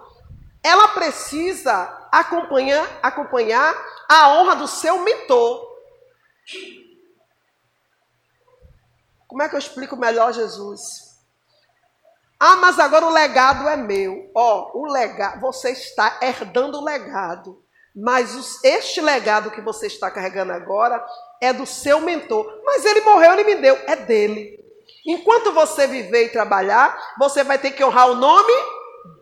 ela 0.63 0.89
precisa 0.89 2.09
acompanhar, 2.13 2.87
acompanhar 3.03 3.75
a 4.07 4.35
honra 4.35 4.57
do 4.57 4.69
seu 4.69 4.99
mentor. 4.99 5.67
Como 9.27 9.43
é 9.43 9.49
que 9.49 9.55
eu 9.55 9.61
explico 9.61 9.97
melhor 9.97 10.31
Jesus? 10.31 11.15
Ah, 12.39 12.57
mas 12.57 12.79
agora 12.79 13.07
o 13.07 13.11
legado 13.11 13.67
é 13.67 13.79
meu. 13.79 14.31
Ó, 14.35 14.73
oh, 14.75 14.81
o 14.83 14.93
legado, 14.93 15.41
você 15.41 15.71
está 15.71 16.19
herdando 16.21 16.79
o 16.79 16.85
legado. 16.85 17.64
Mas 17.95 18.59
este 18.65 19.01
legado 19.01 19.53
que 19.53 19.61
você 19.61 19.87
está 19.87 20.11
carregando 20.11 20.53
agora 20.53 21.05
é 21.41 21.53
do 21.53 21.65
seu 21.65 22.01
mentor. 22.01 22.61
Mas 22.65 22.85
ele 22.85 23.03
morreu, 23.03 23.33
ele 23.33 23.45
me 23.45 23.55
deu. 23.57 23.77
É 23.87 23.95
dele. 23.95 24.59
Enquanto 25.07 25.53
você 25.53 25.87
viver 25.87 26.25
e 26.25 26.31
trabalhar, 26.31 27.15
você 27.19 27.45
vai 27.45 27.59
ter 27.59 27.71
que 27.71 27.85
honrar 27.85 28.11
o 28.11 28.17
nome 28.17 28.53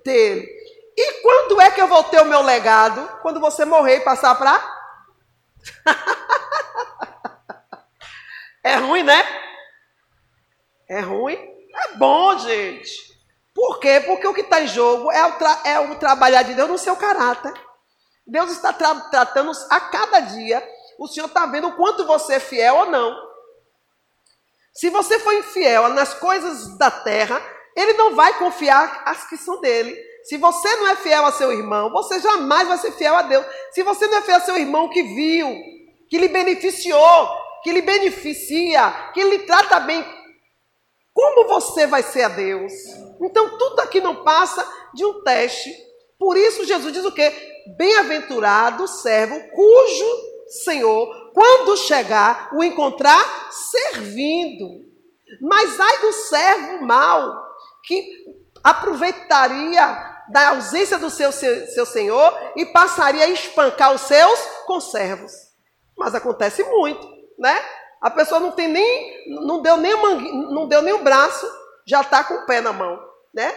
dele. 0.05 0.49
E 0.97 1.23
quando 1.23 1.61
é 1.61 1.71
que 1.71 1.83
eu 1.83 1.89
vou 1.89 2.05
ter 2.05 2.23
o 2.23 2.27
meu 2.27 2.41
legado? 2.41 3.21
Quando 3.21 3.41
você 3.41 3.65
morrer 3.65 3.97
e 3.97 4.05
passar 4.05 4.37
para. 4.37 4.63
é 8.65 8.77
ruim, 8.77 9.03
né? 9.03 9.23
É 10.89 11.01
ruim? 11.01 11.35
É 11.35 11.97
bom, 11.97 12.39
gente. 12.39 13.13
Por 13.55 13.81
quê? 13.81 14.03
Porque 14.07 14.27
o 14.27 14.35
que 14.35 14.43
está 14.43 14.63
em 14.63 14.67
jogo 14.67 15.11
é 15.11 15.27
o, 15.27 15.33
é 15.67 15.81
o 15.81 15.97
trabalhar 15.97 16.43
de 16.43 16.55
Deus 16.55 16.71
no 16.71 16.79
seu 16.79 16.97
caráter. 16.97 17.53
Deus 18.27 18.51
está 18.53 18.73
tra 18.73 18.95
tratando 19.11 19.53
a 19.71 19.81
cada 19.81 20.21
dia. 20.21 20.67
O 20.99 21.09
Senhor 21.09 21.27
está 21.27 21.47
vendo 21.47 21.69
o 21.69 21.77
quanto 21.77 22.07
você 22.07 22.35
é 22.35 22.41
fiel 22.41 22.77
ou 22.77 22.87
não. 22.87 23.33
Se 24.73 24.89
você 24.89 25.19
for 25.19 25.35
infiel 25.35 25.89
nas 25.91 26.15
coisas 26.15 26.79
da 26.79 26.91
terra, 26.91 27.43
Ele 27.77 27.93
não 27.95 28.15
vai 28.15 28.39
confiar 28.39 29.03
as 29.05 29.29
que 29.29 29.37
são 29.37 29.61
dele. 29.61 29.97
Se 30.25 30.39
você 30.39 30.77
não 30.77 30.89
é 30.89 30.97
fiel 30.97 31.27
a 31.27 31.33
seu 31.33 31.53
irmão, 31.53 31.91
você 31.91 32.21
jamais 32.21 32.69
vai 32.69 32.79
ser 32.79 32.93
fiel 32.93 33.15
a 33.17 33.23
Deus. 33.23 33.45
Se 33.73 33.83
você 33.83 34.07
não 34.07 34.19
é 34.19 34.23
fiel 34.23 34.37
a 34.37 34.41
seu 34.41 34.57
irmão 34.57 34.89
que 34.89 35.03
viu, 35.03 35.55
que 36.09 36.17
lhe 36.17 36.29
beneficiou, 36.29 37.29
que 37.63 37.73
lhe 37.73 37.83
beneficia, 37.83 39.11
que 39.13 39.23
lhe 39.23 39.41
trata 39.41 39.81
bem, 39.81 40.05
como 41.13 41.49
você 41.49 41.87
vai 41.87 42.03
ser 42.03 42.23
a 42.23 42.29
Deus? 42.29 42.73
Então 43.21 43.59
tudo 43.59 43.81
aqui 43.81 44.01
não 44.01 44.23
passa 44.25 44.67
de 44.95 45.05
um 45.05 45.23
teste. 45.23 45.71
Por 46.19 46.37
isso 46.37 46.65
Jesus 46.65 46.93
diz 46.93 47.05
o 47.05 47.13
quê? 47.13 47.52
Bem-aventurado 47.77 48.87
servo 48.89 49.41
cujo 49.51 50.33
Senhor, 50.53 51.33
quando 51.33 51.79
chegar, 51.79 52.51
o 52.53 52.63
encontrar 52.63 53.51
servindo. 53.51 54.85
Mas 55.41 55.81
ai 55.81 55.99
do 55.99 56.13
servo 56.13 56.85
mau, 56.85 57.43
que 57.85 58.07
aproveitaria 58.63 59.83
da 60.29 60.51
ausência 60.51 60.99
do 60.99 61.09
seu, 61.09 61.33
seu, 61.33 61.67
seu 61.69 61.87
senhor 61.87 62.39
e 62.55 62.67
passaria 62.67 63.25
a 63.25 63.31
espancar 63.31 63.95
os 63.95 64.03
seus 64.03 64.39
conservos. 64.67 65.33
Mas 65.97 66.15
acontece 66.15 66.63
muito, 66.65 67.07
né? 67.39 67.59
A 68.01 68.11
pessoa 68.11 68.39
não 68.39 68.53
tem 68.53 68.69
nem, 68.69 69.25
não 69.29 69.63
deu 69.63 69.79
nem, 69.79 69.95
não 70.53 70.69
deu 70.69 70.83
nem 70.83 70.93
o 70.93 71.03
braço, 71.03 71.51
já 71.87 72.03
está 72.03 72.23
com 72.23 72.35
o 72.35 72.47
pé 72.47 72.61
na 72.61 72.75
mão, 72.75 73.01
né? 73.33 73.55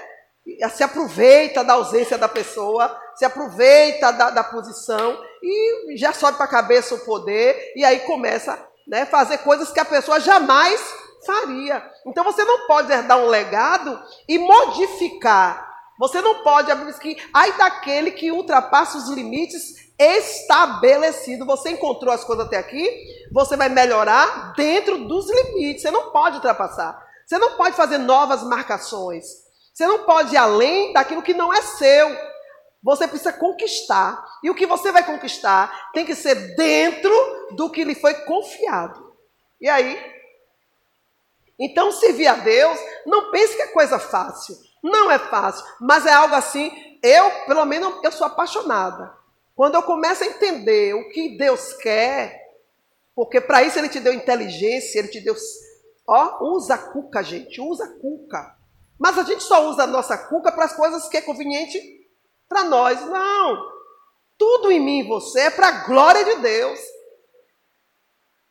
Se 0.73 0.83
aproveita 0.83 1.63
da 1.63 1.73
ausência 1.73 2.17
da 2.17 2.27
pessoa, 2.27 2.95
se 3.15 3.25
aproveita 3.25 4.11
da, 4.11 4.29
da 4.29 4.43
posição 4.43 5.19
e 5.41 5.97
já 5.97 6.13
sobe 6.13 6.37
para 6.37 6.45
a 6.45 6.49
cabeça 6.49 6.95
o 6.95 7.05
poder 7.05 7.73
e 7.75 7.83
aí 7.83 8.01
começa 8.01 8.53
a 8.53 8.59
né, 8.87 9.05
fazer 9.05 9.39
coisas 9.39 9.71
que 9.71 9.79
a 9.79 9.85
pessoa 9.85 10.19
jamais 10.19 10.79
faria. 11.25 11.83
Então 12.05 12.23
você 12.23 12.43
não 12.43 12.67
pode 12.67 12.91
herdar 12.91 13.17
um 13.17 13.27
legado 13.27 13.99
e 14.27 14.37
modificar 14.37 15.75
você 15.97 16.21
não 16.21 16.43
pode 16.43 16.69
abrir 16.69 16.93
que 16.99 17.17
ai 17.33 17.57
daquele 17.57 18.11
que 18.11 18.31
ultrapassa 18.31 18.97
os 18.97 19.09
limites 19.09 19.93
estabelecidos. 19.97 21.47
Você 21.47 21.71
encontrou 21.71 22.13
as 22.13 22.23
coisas 22.23 22.45
até 22.45 22.57
aqui, 22.57 22.89
você 23.31 23.55
vai 23.55 23.69
melhorar 23.69 24.53
dentro 24.57 25.07
dos 25.07 25.29
limites. 25.29 25.83
Você 25.83 25.91
não 25.91 26.11
pode 26.11 26.35
ultrapassar. 26.35 27.01
Você 27.25 27.37
não 27.37 27.55
pode 27.55 27.75
fazer 27.75 27.97
novas 27.97 28.43
marcações. 28.43 29.44
Você 29.75 29.85
não 29.85 30.05
pode 30.05 30.33
ir 30.33 30.37
além 30.37 30.93
daquilo 30.93 31.21
que 31.21 31.33
não 31.33 31.53
é 31.53 31.61
seu. 31.61 32.17
Você 32.81 33.09
precisa 33.09 33.33
conquistar. 33.33 34.25
E 34.41 34.49
o 34.49 34.55
que 34.55 34.65
você 34.65 34.89
vai 34.89 35.05
conquistar 35.05 35.91
tem 35.91 36.05
que 36.05 36.15
ser 36.15 36.55
dentro 36.55 37.11
do 37.57 37.69
que 37.69 37.83
lhe 37.83 37.93
foi 37.93 38.13
confiado. 38.13 39.13
E 39.59 39.67
aí? 39.67 39.99
Então, 41.59 41.91
servir 41.91 42.27
a 42.27 42.35
Deus, 42.35 42.79
não 43.05 43.31
pense 43.31 43.57
que 43.57 43.63
é 43.63 43.67
coisa 43.67 43.99
fácil. 43.99 44.55
Não 44.81 45.11
é 45.11 45.19
fácil, 45.19 45.65
mas 45.81 46.05
é 46.05 46.13
algo 46.13 46.35
assim. 46.35 46.71
Eu, 47.03 47.29
pelo 47.45 47.65
menos, 47.65 48.01
eu 48.01 48.13
sou 48.13 48.27
apaixonada. 48.27 49.13
Quando 49.57 49.75
eu 49.75 49.83
começo 49.83 50.23
a 50.23 50.27
entender 50.27 50.93
o 50.93 51.09
que 51.09 51.37
Deus 51.37 51.73
quer, 51.73 52.49
porque 53.13 53.41
para 53.41 53.61
isso 53.61 53.77
Ele 53.77 53.89
te 53.89 53.99
deu 53.99 54.13
inteligência, 54.13 54.99
Ele 54.99 55.09
te 55.09 55.19
deu. 55.19 55.35
Ó, 56.07 56.55
usa 56.55 56.75
a 56.75 56.77
cuca, 56.77 57.21
gente, 57.21 57.59
usa 57.59 57.83
a 57.83 57.99
cuca. 57.99 58.54
Mas 58.99 59.17
a 59.17 59.23
gente 59.23 59.43
só 59.43 59.67
usa 59.67 59.83
a 59.83 59.87
nossa 59.87 60.17
cuca 60.17 60.51
para 60.51 60.65
as 60.65 60.73
coisas 60.73 61.07
que 61.07 61.17
é 61.17 61.21
conveniente 61.21 61.79
para 62.47 62.63
nós. 62.63 63.01
Não. 63.01 63.75
Tudo 64.37 64.71
em 64.71 64.79
mim 64.79 64.99
e 64.99 65.07
você 65.07 65.41
é 65.41 65.49
para 65.49 65.67
a 65.67 65.85
glória 65.85 66.23
de 66.23 66.35
Deus. 66.41 66.79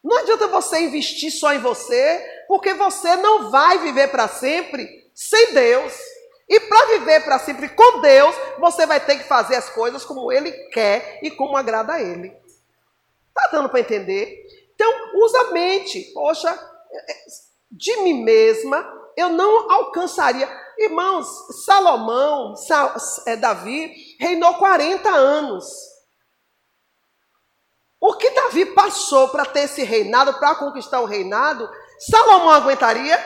Não 0.02 0.18
adianta 0.18 0.48
você 0.48 0.80
investir 0.80 1.30
só 1.30 1.54
em 1.54 1.60
você, 1.60 2.44
porque 2.46 2.74
você 2.74 3.16
não 3.16 3.50
vai 3.50 3.78
viver 3.78 4.08
para 4.08 4.28
sempre 4.28 5.10
sem 5.14 5.54
Deus. 5.54 5.94
E 6.46 6.60
para 6.60 6.86
viver 6.98 7.24
para 7.24 7.38
sempre 7.38 7.70
com 7.70 8.00
Deus, 8.00 8.36
você 8.58 8.84
vai 8.84 9.00
ter 9.00 9.16
que 9.16 9.24
fazer 9.24 9.56
as 9.56 9.70
coisas 9.70 10.04
como 10.04 10.30
Ele 10.30 10.52
quer 10.68 11.20
e 11.22 11.30
como 11.30 11.56
agrada 11.56 11.94
a 11.94 12.02
Ele. 12.02 12.36
Está 13.28 13.48
dando 13.50 13.70
para 13.70 13.80
entender? 13.80 14.44
Então, 14.74 14.92
usa 15.14 15.40
a 15.40 15.50
mente. 15.52 16.02
Poxa, 16.12 16.56
de 17.70 17.96
mim 18.02 18.22
mesma, 18.22 18.86
eu 19.16 19.30
não 19.30 19.70
alcançaria. 19.70 20.48
Irmãos, 20.78 21.26
Salomão, 21.64 22.56
Sal, 22.56 22.94
é, 23.26 23.36
Davi, 23.36 23.92
reinou 24.18 24.54
40 24.54 25.08
anos. 25.08 25.64
O 28.00 28.14
que 28.14 28.30
Davi 28.30 28.66
passou 28.66 29.28
para 29.28 29.46
ter 29.46 29.60
esse 29.60 29.82
reinado, 29.82 30.34
para 30.34 30.56
conquistar 30.56 31.00
o 31.00 31.06
reinado, 31.06 31.70
Salomão 31.98 32.50
aguentaria? 32.50 33.18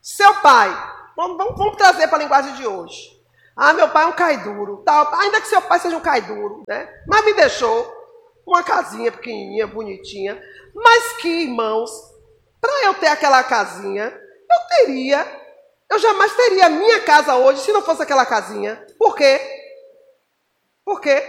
Seu 0.00 0.34
pai, 0.36 0.70
Vamos, 1.16 1.38
vamos, 1.38 1.56
vamos 1.56 1.76
trazer 1.76 2.08
para 2.08 2.18
a 2.18 2.22
linguagem 2.22 2.54
de 2.56 2.66
hoje. 2.66 3.16
Ah, 3.56 3.72
meu 3.72 3.88
pai 3.88 4.04
é 4.04 4.06
um 4.06 4.12
cai 4.12 4.36
duro. 4.42 4.82
Tá, 4.84 5.18
ainda 5.18 5.40
que 5.40 5.48
seu 5.48 5.62
pai 5.62 5.80
seja 5.80 5.96
um 5.96 6.00
cai 6.00 6.20
duro, 6.20 6.62
né? 6.68 6.86
Mas 7.08 7.24
me 7.24 7.32
deixou 7.32 7.90
uma 8.46 8.62
casinha 8.62 9.10
pequenininha, 9.10 9.66
bonitinha. 9.66 10.38
Mas 10.74 11.14
que, 11.14 11.44
irmãos, 11.44 11.90
para 12.66 12.84
eu 12.86 12.94
ter 12.94 13.06
aquela 13.06 13.44
casinha, 13.44 14.06
eu 14.06 14.76
teria, 14.76 15.24
eu 15.88 15.98
jamais 16.00 16.34
teria 16.34 16.68
minha 16.68 17.00
casa 17.00 17.36
hoje 17.36 17.60
se 17.60 17.72
não 17.72 17.80
fosse 17.80 18.02
aquela 18.02 18.26
casinha. 18.26 18.84
Por 18.98 19.14
quê? 19.14 19.40
Por 20.84 21.00
quê? 21.00 21.22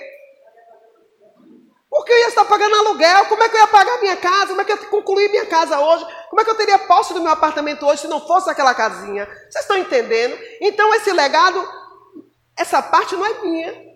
Porque 1.89 2.11
eu 2.11 2.17
ia 2.17 2.27
estar 2.27 2.45
pagando 2.45 2.75
aluguel. 2.75 3.25
Como 3.25 3.43
é 3.43 3.49
que 3.49 3.55
eu 3.55 3.61
ia 3.61 3.67
pagar 3.67 3.99
minha 3.99 4.17
casa? 4.17 4.47
Como 4.47 4.61
é 4.61 4.65
que 4.65 4.71
eu 4.71 4.77
ia 4.77 4.85
concluir 4.85 5.29
minha 5.29 5.45
casa 5.45 5.79
hoje? 5.79 6.05
Como 6.29 6.41
é 6.41 6.43
que 6.43 6.49
eu 6.49 6.57
teria 6.57 6.79
posse 6.79 7.13
do 7.13 7.21
meu 7.21 7.31
apartamento 7.31 7.85
hoje 7.85 8.01
se 8.01 8.07
não 8.07 8.19
fosse 8.25 8.49
aquela 8.49 8.73
casinha? 8.73 9.25
Vocês 9.49 9.63
estão 9.63 9.77
entendendo? 9.77 10.37
Então 10.59 10.93
esse 10.95 11.11
legado, 11.11 11.63
essa 12.57 12.81
parte 12.81 13.15
não 13.15 13.25
é 13.25 13.41
minha. 13.41 13.87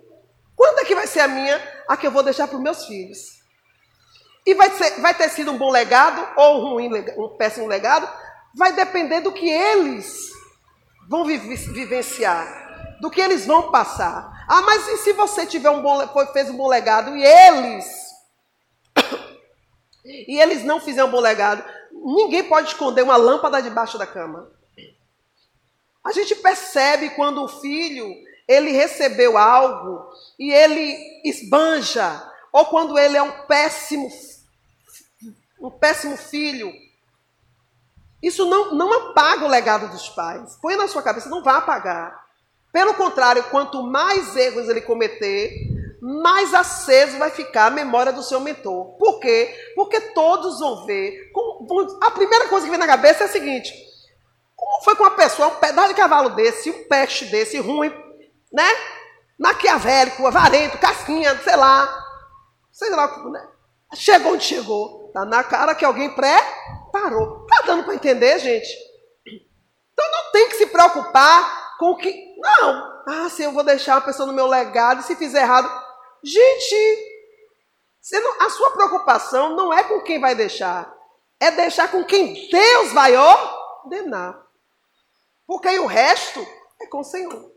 Quando 0.56 0.80
é 0.80 0.86
que 0.86 0.95
vai 0.95 1.08
ser 1.08 1.21
a 1.21 1.27
minha? 1.27 1.84
A 1.88 1.97
que 1.97 2.06
eu 2.06 2.12
vou 2.12 2.23
deixar 2.23 2.47
para 2.47 2.58
os 2.58 2.63
meus 2.63 2.86
filhos. 2.86 3.40
E 4.45 4.54
vai, 4.56 4.71
ser, 4.71 4.99
vai 5.01 5.13
ter 5.13 5.30
sido 5.30 5.51
um 5.51 5.58
bom 5.58 5.69
legado 5.69 6.27
ou 6.36 6.58
um, 6.58 6.69
ruim, 6.71 6.89
um 7.17 7.30
péssimo 7.38 7.67
legado? 7.67 8.10
Vai 8.56 8.73
depender 8.73 9.21
do 9.21 9.32
que 9.32 9.47
eles 9.47 10.32
vão 11.08 11.25
vivenciar, 11.25 12.97
do 12.99 13.10
que 13.10 13.21
eles 13.21 13.45
vão 13.45 13.71
passar. 13.71 14.45
Ah, 14.47 14.62
mas 14.62 14.88
e 14.88 14.97
se 14.97 15.13
você 15.13 15.45
tiver 15.45 15.69
um 15.69 15.82
bom, 15.82 16.06
fez 16.34 16.49
um 16.49 16.58
bom 16.58 16.67
legado 16.67 17.15
e 17.15 17.23
eles 17.23 17.86
e 20.04 20.41
eles 20.41 20.63
não 20.63 20.80
fizeram 20.80 21.08
um 21.08 21.12
bom 21.12 21.19
legado? 21.19 21.63
Ninguém 21.91 22.43
pode 22.43 22.69
esconder 22.69 23.04
uma 23.04 23.17
lâmpada 23.17 23.62
debaixo 23.62 23.97
da 23.97 24.08
cama. 24.08 24.51
A 26.04 26.12
gente 26.12 26.34
percebe 26.36 27.12
quando 27.12 27.43
o 27.43 27.47
filho 27.47 28.12
ele 28.47 28.71
recebeu 28.71 29.38
algo 29.38 30.10
e 30.39 30.51
ele 30.51 30.97
esbanja, 31.23 32.27
ou 32.51 32.65
quando 32.65 32.97
ele 32.97 33.15
é 33.15 33.21
um 33.21 33.45
péssimo 33.45 34.10
um 35.62 35.69
péssimo 35.69 36.17
filho. 36.17 36.71
Isso 38.21 38.45
não, 38.45 38.74
não 38.74 38.91
apaga 38.93 39.45
o 39.45 39.50
legado 39.50 39.88
dos 39.89 40.10
pais. 40.10 40.58
Põe 40.62 40.76
na 40.76 40.88
sua 40.88 41.02
cabeça, 41.02 41.30
não 41.30 41.43
vai 41.43 41.56
apagar. 41.56 42.26
Pelo 42.71 42.93
contrário, 42.93 43.43
quanto 43.45 43.84
mais 43.84 44.36
erros 44.36 44.69
ele 44.69 44.82
cometer, 44.82 45.54
mais 46.02 46.54
aceso 46.54 47.17
vai 47.17 47.30
ficar 47.30 47.67
a 47.67 47.71
memória 47.71 48.12
do 48.12 48.24
seu 48.24 48.39
mentor. 48.39 48.97
Por 48.97 49.19
quê? 49.19 49.54
Porque 49.76 50.00
todos 50.00 50.60
vão 50.60 50.86
ver. 50.86 51.32
A 52.02 52.12
primeira 52.12 52.47
coisa 52.47 52.65
que 52.65 52.71
vem 52.71 52.80
na 52.80 52.88
cabeça 52.88 53.24
é 53.24 53.28
a 53.28 53.32
seguinte: 53.32 53.74
como 54.56 54.84
foi 54.84 54.95
com 54.95 55.04
uma 55.04 55.12
pessoa, 55.12 55.50
um 55.50 55.56
pedaço 55.56 55.89
de 55.89 55.95
cavalo 55.95 56.30
desse, 56.30 56.69
um 56.69 56.84
peste 56.86 57.26
desse, 57.26 57.60
ruim, 57.60 57.91
né? 58.52 58.67
Maquiavélico, 59.38 60.26
avarento, 60.26 60.78
casquinha, 60.78 61.38
sei 61.43 61.56
lá. 61.56 62.08
Sei 62.71 62.89
lá, 62.89 63.30
né? 63.30 63.47
Chegou 63.95 64.34
onde 64.34 64.43
chegou. 64.43 65.00
Tá 65.13 65.26
na 65.26 65.43
cara 65.43 65.76
que 65.76 65.86
alguém 65.86 66.13
pré-parou. 66.13 67.45
Tá 67.45 67.63
dando 67.65 67.84
para 67.84 67.95
entender, 67.95 68.39
gente? 68.39 68.69
Então 69.93 70.12
não 70.12 70.32
tem 70.32 70.50
que 70.50 70.56
se 70.56 70.67
preocupar 70.67 71.78
com 71.78 71.91
o 71.91 71.97
que 71.97 72.36
não. 72.38 73.04
Ah, 73.08 73.30
se 73.30 73.43
eu 73.43 73.52
vou 73.52 73.63
deixar 73.63 73.97
a 73.97 74.02
pessoa 74.02 74.28
no 74.28 74.34
meu 74.34 74.47
legado, 74.47 75.04
se 75.04 75.15
fizer 75.15 75.41
errado. 75.41 75.69
Gente, 76.24 77.12
não, 78.13 78.41
a 78.41 78.50
sua 78.50 78.71
preocupação 78.71 79.56
não 79.56 79.74
é 79.74 79.84
com 79.84 80.02
quem 80.02 80.19
vai 80.19 80.36
deixar, 80.36 80.91
é 81.39 81.52
deixar 81.52 81.89
com 81.89 82.04
quem 82.04 82.50
Deus 82.50 82.91
vai 82.93 83.15
ordenar. 83.15 84.41
Porque 85.45 85.67
aí 85.67 85.80
o 85.80 85.88
resto 85.88 86.45
é 86.82 86.88
com 86.88 87.00
o 87.00 87.04
Senhor. 87.04 87.52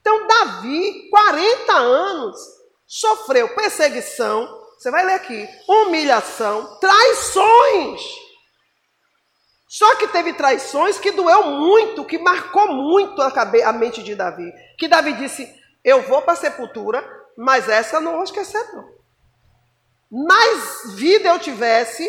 Então, 0.00 0.26
Davi, 0.26 1.08
40 1.10 1.72
anos, 1.72 2.38
sofreu 2.86 3.54
perseguição, 3.54 4.59
você 4.80 4.90
vai 4.90 5.04
ler 5.04 5.12
aqui, 5.12 5.46
humilhação, 5.68 6.78
traições. 6.80 8.00
Só 9.68 9.94
que 9.96 10.08
teve 10.08 10.32
traições 10.32 10.98
que 10.98 11.12
doeu 11.12 11.48
muito, 11.48 12.02
que 12.06 12.16
marcou 12.16 12.66
muito 12.72 13.20
a, 13.20 13.72
mente 13.74 14.02
de 14.02 14.14
Davi. 14.14 14.50
Que 14.78 14.88
Davi 14.88 15.12
disse: 15.12 15.54
Eu 15.84 16.00
vou 16.04 16.22
para 16.22 16.32
a 16.32 16.36
sepultura, 16.36 17.06
mas 17.36 17.68
essa 17.68 17.96
eu 17.96 18.00
não 18.00 18.14
vou 18.14 18.24
esquecer, 18.24 18.72
não. 18.72 18.88
Mais 20.26 20.94
vida 20.94 21.28
eu 21.28 21.38
tivesse, 21.38 22.08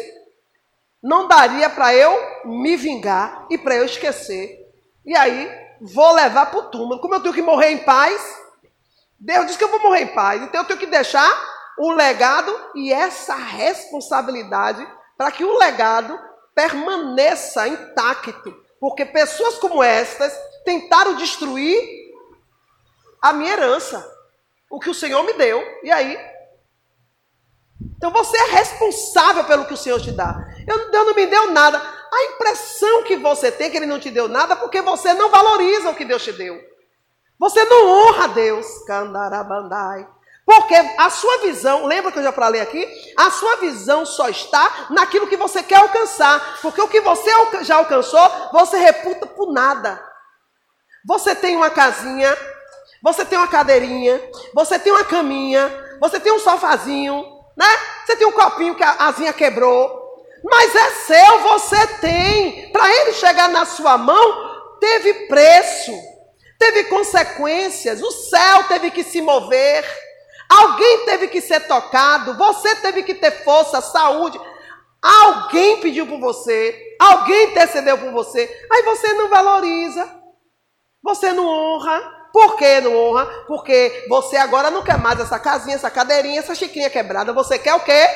não 1.04 1.28
daria 1.28 1.70
para 1.70 1.94
eu 1.94 2.18
me 2.46 2.78
vingar 2.78 3.48
e 3.50 3.58
para 3.58 3.76
eu 3.76 3.84
esquecer. 3.84 4.66
E 5.06 5.14
aí, 5.14 5.52
vou 5.82 6.14
levar 6.14 6.46
para 6.46 6.60
o 6.60 6.70
túmulo. 6.70 7.02
Como 7.02 7.16
eu 7.16 7.22
tenho 7.22 7.36
que 7.36 7.42
morrer 7.42 7.72
em 7.72 7.80
paz, 7.80 8.40
Deus 9.20 9.48
diz 9.48 9.58
que 9.58 9.64
eu 9.66 9.70
vou 9.70 9.82
morrer 9.82 10.04
em 10.04 10.16
paz. 10.16 10.42
Então 10.42 10.62
eu 10.62 10.68
tenho 10.68 10.80
que 10.80 10.86
deixar 10.86 11.52
um 11.82 11.96
legado 11.96 12.56
e 12.76 12.94
essa 12.94 13.34
responsabilidade 13.34 14.88
para 15.18 15.32
que 15.32 15.44
o 15.44 15.58
legado 15.58 16.18
permaneça 16.54 17.68
intacto. 17.68 18.56
Porque 18.80 19.04
pessoas 19.04 19.58
como 19.58 19.82
estas 19.82 20.32
tentaram 20.64 21.16
destruir 21.16 21.82
a 23.20 23.34
minha 23.34 23.54
herança, 23.54 24.08
o 24.70 24.80
que 24.80 24.92
o 24.92 24.94
Senhor 24.94 25.24
me 25.24 25.34
deu. 25.34 25.60
E 25.84 25.92
aí? 25.92 26.20
Então 27.98 28.12
você 28.12 28.38
é 28.38 28.52
responsável 28.52 29.44
pelo 29.46 29.66
que 29.66 29.74
o 29.74 29.78
Senhor 29.78 30.00
te 30.00 30.12
dá. 30.12 30.36
Eu, 30.68 30.92
Deus 30.92 31.08
não 31.08 31.16
me 31.16 31.26
deu 31.26 31.50
nada. 31.50 31.80
A 31.80 32.24
impressão 32.26 33.04
que 33.04 33.18
você 33.18 33.52
tem 33.52 33.72
que 33.72 33.78
Ele 33.78 33.88
não 33.88 34.00
te 34.00 34.12
deu 34.12 34.28
nada 34.28 34.56
porque 34.56 34.82
você 34.82 35.16
não 35.16 35.32
valoriza 35.32 35.90
o 35.90 35.96
que 35.96 36.06
Deus 36.06 36.24
te 36.24 36.32
deu. 36.32 36.62
Você 37.40 37.64
não 37.66 37.88
honra 37.88 38.28
Deus. 38.28 38.68
Candarabandai. 38.86 40.08
Porque 40.54 40.76
a 40.98 41.10
sua 41.10 41.38
visão, 41.38 41.86
lembra 41.86 42.12
que 42.12 42.20
eu 42.20 42.24
já 42.24 42.34
falei 42.34 42.60
aqui? 42.60 42.86
A 43.16 43.32
sua 43.32 43.56
visão 43.56 44.06
só 44.06 44.28
está 44.28 44.88
naquilo 44.90 45.28
que 45.28 45.38
você 45.38 45.64
quer 45.64 45.78
alcançar. 45.78 46.60
Porque 46.62 46.82
o 46.82 46.90
que 46.90 47.00
você 47.00 47.32
já 47.62 47.78
alcançou, 47.78 48.30
você 48.52 48.76
reputa 48.76 49.26
por 49.28 49.54
nada. 49.54 50.04
Você 51.08 51.34
tem 51.34 51.56
uma 51.56 51.70
casinha, 51.70 52.38
você 53.02 53.24
tem 53.24 53.38
uma 53.38 53.48
cadeirinha, 53.48 54.22
você 54.54 54.78
tem 54.78 54.92
uma 54.92 55.06
caminha, 55.06 55.72
você 56.02 56.20
tem 56.20 56.34
um 56.34 56.40
sofazinho, 56.40 57.24
né? 57.56 57.68
Você 58.06 58.18
tem 58.18 58.28
um 58.28 58.34
copinho 58.34 58.76
que 58.76 58.84
a 58.84 59.08
asinha 59.08 59.32
quebrou. 59.32 60.02
Mas 60.44 60.76
é 60.76 60.90
seu, 60.96 61.40
você 61.44 61.88
tem. 62.02 62.70
Para 62.74 62.94
ele 62.94 63.14
chegar 63.14 63.48
na 63.48 63.64
sua 63.64 63.98
mão, 63.98 64.78
teve 64.82 65.14
preço, 65.30 65.94
teve 66.60 66.84
consequências. 66.90 68.02
O 68.02 68.12
céu 68.12 68.66
teve 68.66 68.92
que 68.92 69.02
se 69.02 69.22
mover. 69.22 70.11
Alguém 70.52 71.06
teve 71.06 71.30
que 71.30 71.40
ser 71.40 71.62
tocado, 71.62 72.38
você 72.38 72.76
teve 72.76 73.04
que 73.04 73.16
ter 73.16 73.32
força, 73.46 73.80
saúde. 73.80 74.38
Alguém 75.02 75.80
pediu 75.80 76.06
por 76.06 76.20
você, 76.20 76.78
alguém 77.00 77.52
intercedeu 77.52 77.98
por 77.98 78.12
você. 78.12 78.68
Aí 78.70 78.84
você 78.84 79.14
não 79.14 79.30
valoriza, 79.30 80.10
você 81.02 81.32
não 81.32 81.48
honra. 81.48 82.20
Por 82.34 82.58
que 82.58 82.82
não 82.82 82.96
honra? 82.96 83.26
Porque 83.48 84.06
você 84.10 84.36
agora 84.36 84.70
não 84.70 84.84
quer 84.84 84.98
mais 84.98 85.22
essa 85.22 85.40
casinha, 85.40 85.76
essa 85.76 85.90
cadeirinha, 85.90 86.40
essa 86.40 86.54
chiquinha 86.54 86.90
quebrada. 86.90 87.32
Você 87.32 87.58
quer 87.58 87.76
o 87.76 87.80
quê? 87.80 88.08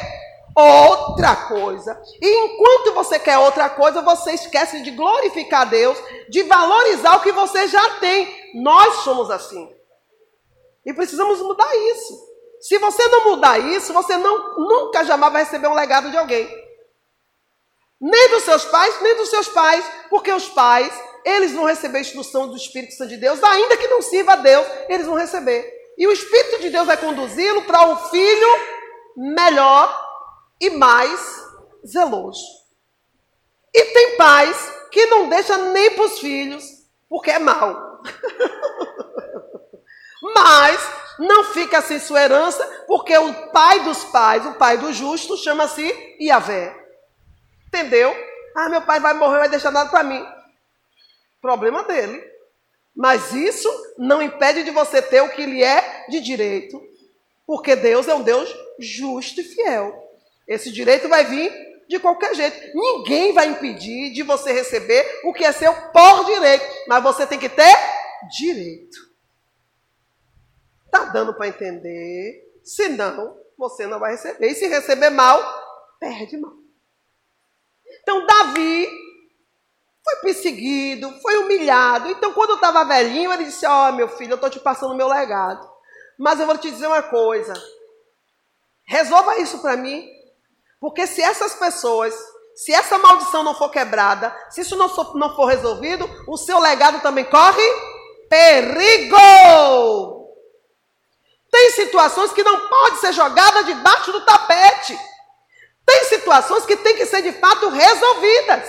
Outra 0.55 1.35
coisa. 1.35 1.97
E 2.21 2.45
enquanto 2.45 2.93
você 2.95 3.17
quer 3.17 3.37
outra 3.37 3.69
coisa, 3.69 4.01
você 4.01 4.31
esquece 4.31 4.81
de 4.83 4.91
glorificar 4.91 5.69
Deus, 5.69 5.97
de 6.29 6.43
valorizar 6.43 7.15
o 7.15 7.21
que 7.21 7.31
você 7.31 7.67
já 7.67 7.91
tem. 7.99 8.27
Nós 8.55 8.95
somos 9.03 9.31
assim. 9.31 9.69
E 10.85 10.93
precisamos 10.93 11.41
mudar 11.41 11.75
isso. 11.75 12.35
Se 12.61 12.77
você 12.77 13.07
não 13.07 13.25
mudar 13.25 13.59
isso, 13.59 13.93
você 13.93 14.17
não, 14.17 14.57
nunca 14.57 15.03
jamais 15.03 15.33
vai 15.33 15.43
receber 15.43 15.67
um 15.67 15.73
legado 15.73 16.11
de 16.11 16.17
alguém. 16.17 16.47
Nem 17.99 18.29
dos 18.29 18.43
seus 18.43 18.65
pais, 18.65 19.01
nem 19.01 19.15
dos 19.15 19.29
seus 19.29 19.47
pais, 19.47 19.85
porque 20.09 20.31
os 20.31 20.47
pais, 20.49 20.91
eles 21.23 21.53
vão 21.53 21.65
receber 21.65 21.99
a 21.99 22.01
instrução 22.01 22.47
do 22.47 22.55
Espírito 22.55 22.93
Santo 22.93 23.09
de 23.09 23.17
Deus, 23.17 23.41
ainda 23.43 23.77
que 23.77 23.87
não 23.87 24.01
sirva 24.01 24.33
a 24.33 24.37
Deus, 24.37 24.65
eles 24.89 25.05
vão 25.05 25.15
receber. 25.15 25.73
E 25.97 26.07
o 26.07 26.11
Espírito 26.11 26.59
de 26.59 26.69
Deus 26.69 26.85
vai 26.85 26.97
conduzi-lo 26.97 27.63
para 27.63 27.85
um 27.87 27.95
filho 28.09 28.47
melhor 29.15 30.05
e 30.59 30.69
mais 30.69 31.43
zeloso. 31.85 32.43
E 33.73 33.85
tem 33.85 34.17
pais 34.17 34.57
que 34.91 35.05
não 35.07 35.29
deixa 35.29 35.57
nem 35.57 35.91
para 35.91 36.05
os 36.05 36.19
filhos, 36.19 36.63
porque 37.09 37.31
é 37.31 37.39
mal. 37.39 38.01
Mas 40.33 40.79
não 41.19 41.43
fica 41.43 41.81
sem 41.81 41.99
sua 41.99 42.21
herança, 42.23 42.65
porque 42.87 43.15
o 43.17 43.33
pai 43.51 43.83
dos 43.83 44.03
pais, 44.05 44.45
o 44.45 44.53
pai 44.53 44.77
do 44.77 44.91
justo, 44.91 45.37
chama-se 45.37 45.83
Iavé. 46.19 46.75
Entendeu? 47.67 48.15
Ah, 48.55 48.69
meu 48.69 48.81
pai 48.81 48.99
vai 48.99 49.13
morrer, 49.13 49.39
vai 49.39 49.49
deixar 49.49 49.71
nada 49.71 49.89
para 49.89 50.03
mim. 50.03 50.25
Problema 51.41 51.83
dele. 51.83 52.23
Mas 52.95 53.33
isso 53.33 53.69
não 53.97 54.21
impede 54.21 54.63
de 54.63 54.71
você 54.71 55.01
ter 55.01 55.21
o 55.21 55.29
que 55.29 55.45
lhe 55.45 55.61
é 55.61 56.05
de 56.09 56.21
direito. 56.21 56.81
Porque 57.45 57.75
Deus 57.75 58.07
é 58.07 58.15
um 58.15 58.23
Deus 58.23 58.49
justo 58.79 59.41
e 59.41 59.43
fiel. 59.43 59.93
Esse 60.47 60.71
direito 60.71 61.09
vai 61.09 61.25
vir 61.25 61.51
de 61.87 61.99
qualquer 61.99 62.33
jeito. 62.33 62.57
Ninguém 62.73 63.33
vai 63.33 63.47
impedir 63.47 64.13
de 64.13 64.23
você 64.23 64.51
receber 64.53 65.05
o 65.23 65.33
que 65.33 65.43
é 65.43 65.51
seu 65.51 65.73
por 65.91 66.25
direito. 66.25 66.65
Mas 66.87 67.03
você 67.03 67.27
tem 67.27 67.37
que 67.37 67.49
ter 67.49 67.75
direito. 68.37 68.97
Está 70.95 71.11
dando 71.11 71.33
para 71.33 71.49
entender? 71.49 72.41
Senão, 72.63 73.37
você 73.57 73.85
não 73.85 73.99
vai 73.99 74.11
receber. 74.11 74.47
E 74.47 74.55
se 74.55 74.65
receber 74.67 75.09
mal, 75.09 75.43
perde 75.99 76.37
mal. 76.37 76.53
Então, 78.01 78.25
Davi 78.25 78.89
foi 80.01 80.15
perseguido, 80.21 81.11
foi 81.21 81.37
humilhado. 81.37 82.09
Então, 82.11 82.31
quando 82.31 82.51
eu 82.51 82.55
estava 82.55 82.85
velhinho, 82.85 83.33
ele 83.33 83.43
disse: 83.43 83.65
Ó, 83.65 83.89
oh, 83.89 83.91
meu 83.91 84.07
filho, 84.07 84.31
eu 84.31 84.35
estou 84.35 84.49
te 84.49 84.59
passando 84.59 84.93
o 84.93 84.97
meu 84.97 85.09
legado. 85.09 85.69
Mas 86.17 86.39
eu 86.39 86.45
vou 86.45 86.57
te 86.57 86.71
dizer 86.71 86.87
uma 86.87 87.03
coisa. 87.03 87.53
Resolva 88.85 89.37
isso 89.39 89.59
para 89.59 89.75
mim. 89.75 90.09
Porque 90.79 91.05
se 91.05 91.21
essas 91.21 91.55
pessoas, 91.55 92.15
se 92.55 92.71
essa 92.71 92.97
maldição 92.97 93.43
não 93.43 93.53
for 93.53 93.69
quebrada, 93.69 94.33
se 94.49 94.61
isso 94.61 94.77
não 94.77 94.87
for, 94.87 95.13
não 95.15 95.35
for 95.35 95.45
resolvido, 95.45 96.09
o 96.25 96.37
seu 96.37 96.57
legado 96.57 97.01
também 97.01 97.25
corre 97.25 97.63
perigo. 98.29 99.17
Situações 101.95 102.33
que 102.33 102.43
não 102.43 102.67
pode 102.67 102.97
ser 102.97 103.13
jogada 103.13 103.63
debaixo 103.63 104.11
do 104.11 104.25
tapete. 104.25 104.99
Tem 105.85 106.03
situações 106.03 106.65
que 106.65 106.75
tem 106.75 106.97
que 106.97 107.05
ser 107.05 107.21
de 107.21 107.31
fato 107.31 107.69
resolvidas. 107.69 108.67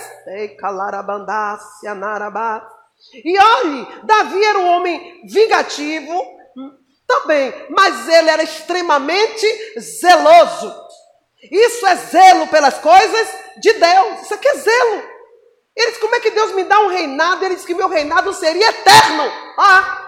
E 3.13 3.37
olhe, 3.37 3.87
Davi 4.03 4.41
era 4.41 4.59
um 4.59 4.67
homem 4.67 5.21
vingativo 5.25 6.23
também, 7.05 7.53
mas 7.69 8.07
ele 8.07 8.29
era 8.29 8.43
extremamente 8.43 9.45
zeloso. 9.77 10.73
Isso 11.51 11.85
é 11.85 11.95
zelo 11.97 12.47
pelas 12.47 12.77
coisas 12.77 13.27
de 13.57 13.73
Deus. 13.73 14.21
Isso 14.21 14.33
aqui 14.35 14.47
é 14.47 14.55
zelo. 14.55 15.03
Ele 15.75 15.87
disse: 15.87 15.99
Como 15.99 16.15
é 16.15 16.21
que 16.21 16.31
Deus 16.31 16.53
me 16.53 16.63
dá 16.63 16.79
um 16.79 16.87
reinado? 16.87 17.43
Ele 17.43 17.55
disse 17.55 17.67
que 17.67 17.75
meu 17.75 17.89
reinado 17.89 18.33
seria 18.33 18.69
eterno. 18.69 19.29
Ah, 19.57 20.06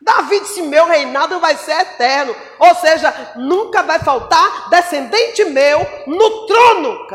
Davi 0.00 0.40
disse: 0.40 0.62
Meu 0.62 0.86
reinado 0.86 1.40
vai 1.40 1.56
ser 1.56 1.72
eterno. 1.80 2.34
Ou 2.58 2.74
seja, 2.76 3.32
nunca 3.36 3.82
vai 3.82 3.98
faltar 3.98 4.68
descendente 4.68 5.44
meu 5.46 5.78
no 6.06 6.46
trono. 6.46 7.06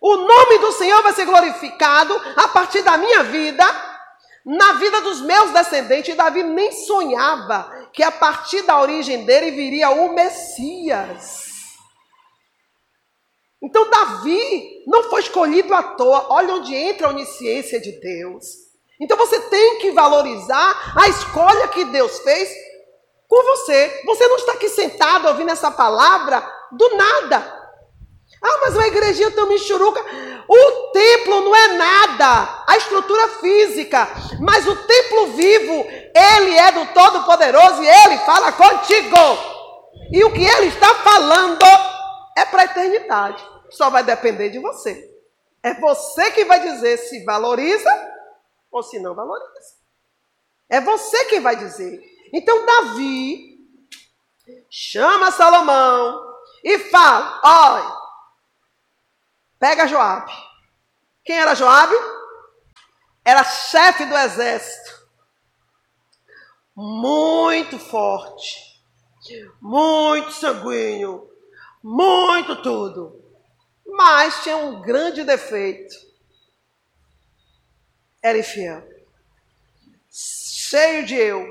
O 0.00 0.16
nome 0.16 0.58
do 0.58 0.72
Senhor 0.72 1.02
vai 1.02 1.12
ser 1.12 1.24
glorificado 1.24 2.14
a 2.36 2.48
partir 2.48 2.82
da 2.82 2.98
minha 2.98 3.22
vida, 3.22 3.64
na 4.44 4.74
vida 4.74 5.00
dos 5.00 5.20
meus 5.22 5.50
descendentes. 5.52 6.16
Davi 6.16 6.42
nem 6.42 6.70
sonhava 6.72 7.88
que 7.92 8.02
a 8.02 8.10
partir 8.10 8.62
da 8.62 8.80
origem 8.80 9.24
dele 9.24 9.52
viria 9.52 9.90
o 9.90 10.12
Messias. 10.12 11.44
Então, 13.62 13.88
Davi 13.88 14.84
não 14.86 15.04
foi 15.04 15.22
escolhido 15.22 15.72
à 15.72 15.82
toa. 15.82 16.26
Olha 16.28 16.56
onde 16.56 16.74
entra 16.74 17.06
a 17.06 17.10
onisciência 17.10 17.80
de 17.80 17.92
Deus. 17.98 18.63
Então 19.00 19.16
você 19.16 19.40
tem 19.40 19.78
que 19.78 19.90
valorizar 19.90 20.94
a 20.96 21.08
escolha 21.08 21.68
que 21.68 21.84
Deus 21.86 22.20
fez 22.20 22.48
com 23.28 23.42
você. 23.42 24.02
Você 24.06 24.26
não 24.28 24.36
está 24.36 24.52
aqui 24.52 24.68
sentado 24.68 25.28
ouvindo 25.28 25.50
essa 25.50 25.70
palavra 25.70 26.46
do 26.72 26.96
nada. 26.96 27.64
Ah, 28.42 28.58
mas 28.60 28.74
uma 28.74 28.86
igrejinha 28.86 29.30
tão 29.30 29.48
michuruca. 29.48 30.04
O 30.46 30.92
templo 30.92 31.40
não 31.40 31.56
é 31.56 31.68
nada, 31.68 32.64
a 32.66 32.76
estrutura 32.76 33.28
física, 33.40 34.06
mas 34.40 34.66
o 34.66 34.76
templo 34.76 35.28
vivo, 35.28 35.86
ele 36.14 36.56
é 36.58 36.70
do 36.72 36.86
Todo-Poderoso 36.92 37.82
e 37.82 37.88
ele 37.88 38.18
fala 38.18 38.52
contigo. 38.52 39.16
E 40.12 40.22
o 40.24 40.32
que 40.32 40.44
ele 40.44 40.66
está 40.66 40.94
falando 40.96 41.64
é 42.36 42.44
para 42.44 42.62
a 42.62 42.64
eternidade. 42.66 43.42
Só 43.70 43.88
vai 43.88 44.04
depender 44.04 44.50
de 44.50 44.58
você. 44.58 45.10
É 45.62 45.72
você 45.80 46.30
que 46.32 46.44
vai 46.44 46.60
dizer 46.60 46.98
se 46.98 47.24
valoriza 47.24 48.13
ou 48.74 48.82
se 48.82 48.98
não 48.98 49.14
valoriza. 49.14 49.76
É 50.68 50.80
você 50.80 51.26
quem 51.26 51.40
vai 51.40 51.54
dizer. 51.54 52.02
Então 52.32 52.66
Davi 52.66 53.56
chama 54.68 55.30
Salomão 55.30 56.20
e 56.64 56.78
fala: 56.90 57.40
olha, 57.44 57.96
pega 59.60 59.86
Joabe. 59.86 60.32
Quem 61.24 61.38
era 61.38 61.54
Joabe? 61.54 61.94
Era 63.24 63.44
chefe 63.44 64.04
do 64.04 64.16
exército. 64.16 64.92
muito 66.76 67.78
forte, 67.78 68.82
muito 69.60 70.32
sanguíneo, 70.32 71.30
muito 71.80 72.60
tudo. 72.60 73.22
Mas 73.86 74.42
tinha 74.42 74.56
um 74.56 74.82
grande 74.82 75.22
defeito. 75.22 75.94
Era 78.24 78.38
infiel. 78.38 78.82
Cheio 80.10 81.04
de 81.04 81.14
eu, 81.14 81.46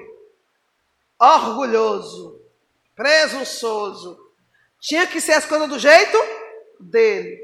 orgulhoso, 1.19 2.41
presunçoso. 2.95 4.17
Tinha 4.79 5.05
que 5.05 5.21
ser 5.21 5.33
as 5.33 5.45
coisas 5.45 5.69
do 5.69 5.77
jeito 5.77 6.17
dele. 6.79 7.39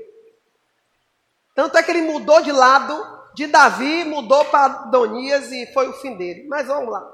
Tanto 1.53 1.77
é 1.77 1.83
que 1.83 1.91
ele 1.91 2.01
mudou 2.01 2.41
de 2.41 2.51
lado 2.51 3.19
de 3.35 3.45
Davi, 3.45 4.03
mudou 4.03 4.45
para 4.45 4.65
Adonias 4.65 5.51
e 5.51 5.71
foi 5.73 5.87
o 5.89 5.93
fim 5.93 6.17
dele. 6.17 6.47
Mas 6.47 6.65
vamos 6.65 6.91
lá. 6.91 7.07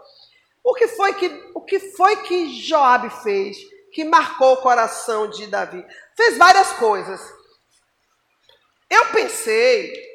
O 0.64 0.74
que 0.74 0.88
foi 0.88 1.14
que, 1.16 1.52
o 1.54 1.60
que, 1.60 1.80
foi 1.80 2.16
que 2.24 2.62
Joabe 2.62 3.10
fez 3.24 3.58
que 3.92 4.06
marcou 4.06 4.54
o 4.54 4.62
coração 4.62 5.30
de 5.30 5.48
Davi? 5.48 5.86
Fez 6.16 6.38
várias 6.38 6.72
coisas. 6.74 7.22
Eu 8.90 9.08
pensei 9.08 10.15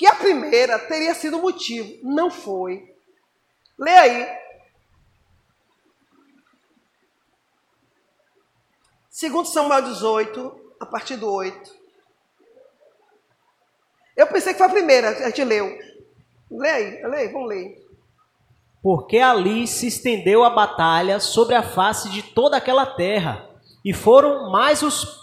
que 0.00 0.06
a 0.06 0.14
primeira 0.14 0.78
teria 0.78 1.12
sido 1.12 1.36
o 1.36 1.42
motivo. 1.42 1.94
Não 2.02 2.30
foi. 2.30 2.90
Lê 3.78 3.90
aí. 3.90 4.38
Segundo 9.10 9.44
Samuel 9.44 9.82
18, 9.82 10.74
a 10.80 10.86
partir 10.86 11.16
do 11.16 11.30
8. 11.30 11.70
Eu 14.16 14.26
pensei 14.28 14.54
que 14.54 14.58
foi 14.58 14.68
a 14.68 14.70
primeira, 14.70 15.10
a 15.10 15.28
gente 15.28 15.44
leu. 15.44 15.78
Lê 16.50 16.70
aí, 16.70 17.02
lê 17.02 17.16
aí, 17.18 17.28
vamos 17.28 17.50
ler. 17.50 17.86
Porque 18.82 19.18
ali 19.18 19.66
se 19.66 19.88
estendeu 19.88 20.42
a 20.44 20.48
batalha 20.48 21.20
sobre 21.20 21.54
a 21.54 21.62
face 21.62 22.08
de 22.08 22.22
toda 22.22 22.56
aquela 22.56 22.86
terra, 22.86 23.50
e 23.84 23.92
foram 23.92 24.50
mais 24.50 24.82
os 24.82 25.20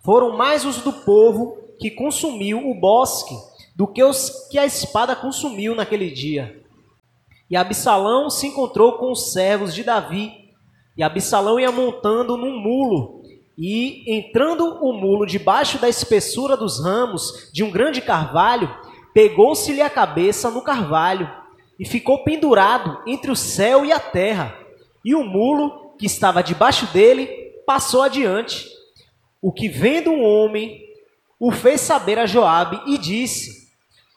foram 0.00 0.36
mais 0.36 0.64
os 0.64 0.78
do 0.78 0.92
povo 0.92 1.76
que 1.78 1.92
consumiu 1.92 2.58
o 2.68 2.74
bosque 2.74 3.53
do 3.74 3.86
que 3.86 4.02
os 4.02 4.48
que 4.50 4.58
a 4.58 4.64
espada 4.64 5.16
consumiu 5.16 5.74
naquele 5.74 6.10
dia. 6.10 6.62
E 7.50 7.56
Absalão 7.56 8.30
se 8.30 8.46
encontrou 8.46 8.98
com 8.98 9.10
os 9.10 9.32
servos 9.32 9.74
de 9.74 9.82
Davi 9.82 10.44
e 10.96 11.02
Absalão 11.02 11.58
ia 11.58 11.72
montando 11.72 12.36
num 12.36 12.56
mulo, 12.56 13.22
e 13.58 14.04
entrando 14.16 14.78
o 14.80 14.92
mulo 14.92 15.26
debaixo 15.26 15.78
da 15.78 15.88
espessura 15.88 16.56
dos 16.56 16.82
ramos 16.82 17.50
de 17.52 17.62
um 17.64 17.70
grande 17.70 18.00
carvalho, 18.00 18.72
pegou-se-lhe 19.12 19.82
a 19.82 19.90
cabeça 19.90 20.50
no 20.50 20.62
carvalho, 20.62 21.28
e 21.78 21.84
ficou 21.84 22.22
pendurado 22.22 23.02
entre 23.06 23.30
o 23.30 23.36
céu 23.36 23.84
e 23.84 23.92
a 23.92 23.98
terra. 23.98 24.56
E 25.04 25.14
o 25.14 25.24
mulo, 25.24 25.96
que 25.98 26.06
estava 26.06 26.42
debaixo 26.42 26.86
dele, 26.92 27.26
passou 27.66 28.02
adiante. 28.02 28.68
O 29.42 29.52
que 29.52 29.68
vendo 29.68 30.10
um 30.10 30.22
homem, 30.22 30.80
o 31.40 31.50
fez 31.50 31.80
saber 31.80 32.18
a 32.18 32.26
Joabe 32.26 32.80
e 32.86 32.96
disse: 32.96 33.63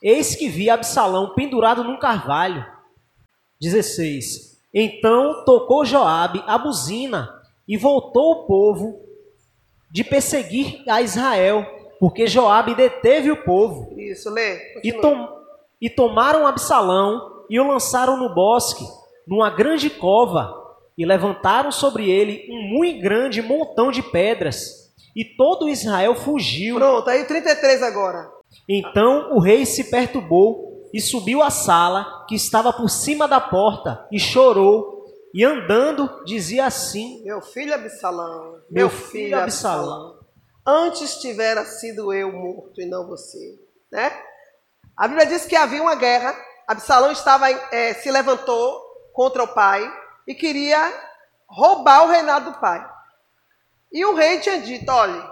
Eis 0.02 0.36
que 0.36 0.48
vi 0.48 0.70
Absalão 0.70 1.34
pendurado 1.34 1.84
num 1.84 1.98
carvalho. 1.98 2.66
16. 3.60 4.58
Então 4.74 5.44
tocou 5.44 5.86
Joabe 5.86 6.44
a 6.46 6.58
buzina 6.58 7.30
e 7.68 7.78
voltou 7.78 8.32
o 8.32 8.46
povo 8.46 9.02
de 9.92 10.04
perseguir 10.04 10.84
a 10.88 11.02
Israel, 11.02 11.66
porque 12.00 12.28
Joabe 12.28 12.76
deteve 12.76 13.32
o 13.32 13.44
povo. 13.44 13.94
Isso, 13.98 14.30
lê. 14.30 14.80
E, 14.84 14.94
tom, 14.94 15.28
e 15.82 15.90
tomaram 15.90 16.46
Absalão 16.46 17.46
e 17.50 17.60
o 17.60 17.68
lançaram 17.68 18.18
no 18.18 18.34
bosque, 18.34 18.86
numa 19.28 19.50
grande 19.50 19.90
cova, 19.90 20.54
e 20.98 21.06
levantaram 21.06 21.72
sobre 21.72 22.10
ele 22.10 22.48
um 22.52 22.78
muito 22.78 23.02
grande 23.02 23.42
montão 23.42 23.92
de 23.92 24.02
pedras. 24.04 24.92
E 25.16 25.24
todo 25.24 25.70
Israel 25.70 26.16
fugiu. 26.16 26.76
Pronto, 26.76 27.10
aí 27.10 27.26
33 27.26 27.82
agora. 27.82 28.37
Então 28.68 29.34
o 29.36 29.40
rei 29.40 29.66
se 29.66 29.86
perturbou 29.86 30.90
e 30.94 31.00
subiu 31.00 31.42
à 31.42 31.50
sala 31.50 32.26
que 32.28 32.36
estava 32.36 32.74
por 32.74 32.90
cima 32.90 33.28
da 33.28 33.40
porta 33.40 34.08
e 34.12 34.20
chorou. 34.20 35.06
E 35.34 35.44
andando 35.44 36.24
dizia 36.26 36.66
assim: 36.66 37.24
Meu 37.24 37.42
filho 37.42 37.74
Absalão, 37.74 38.62
meu 38.70 38.90
filho 38.90 39.38
Absalão, 39.38 40.20
antes 40.66 41.18
tivera 41.22 41.64
sido 41.64 42.14
eu 42.14 42.32
morto 42.32 42.82
e 42.82 42.86
não 42.86 43.08
você, 43.08 43.60
né? 43.92 44.12
A 44.96 45.08
Bíblia 45.08 45.28
diz 45.28 45.46
que 45.46 45.56
havia 45.56 45.82
uma 45.82 45.96
guerra. 45.96 46.36
Absalão 46.68 47.12
estava 47.12 47.50
é, 47.50 47.94
se 47.94 48.10
levantou 48.10 48.82
contra 49.14 49.44
o 49.44 49.48
pai 49.48 49.90
e 50.28 50.34
queria 50.34 50.78
roubar 51.48 52.06
o 52.06 52.08
reinado 52.08 52.52
do 52.52 52.60
pai. 52.60 52.86
E 53.92 54.04
o 54.06 54.16
rei 54.16 54.40
tinha 54.40 54.60
dito: 54.60 54.92
olhe, 54.92 55.24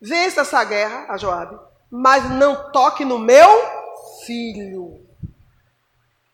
vença 0.00 0.42
essa 0.42 0.62
guerra, 0.64 1.06
a 1.08 1.16
Joabe, 1.16 1.56
mas 1.90 2.30
não 2.30 2.70
toque 2.72 3.04
no 3.04 3.18
meu 3.18 3.48
filho. 4.24 5.04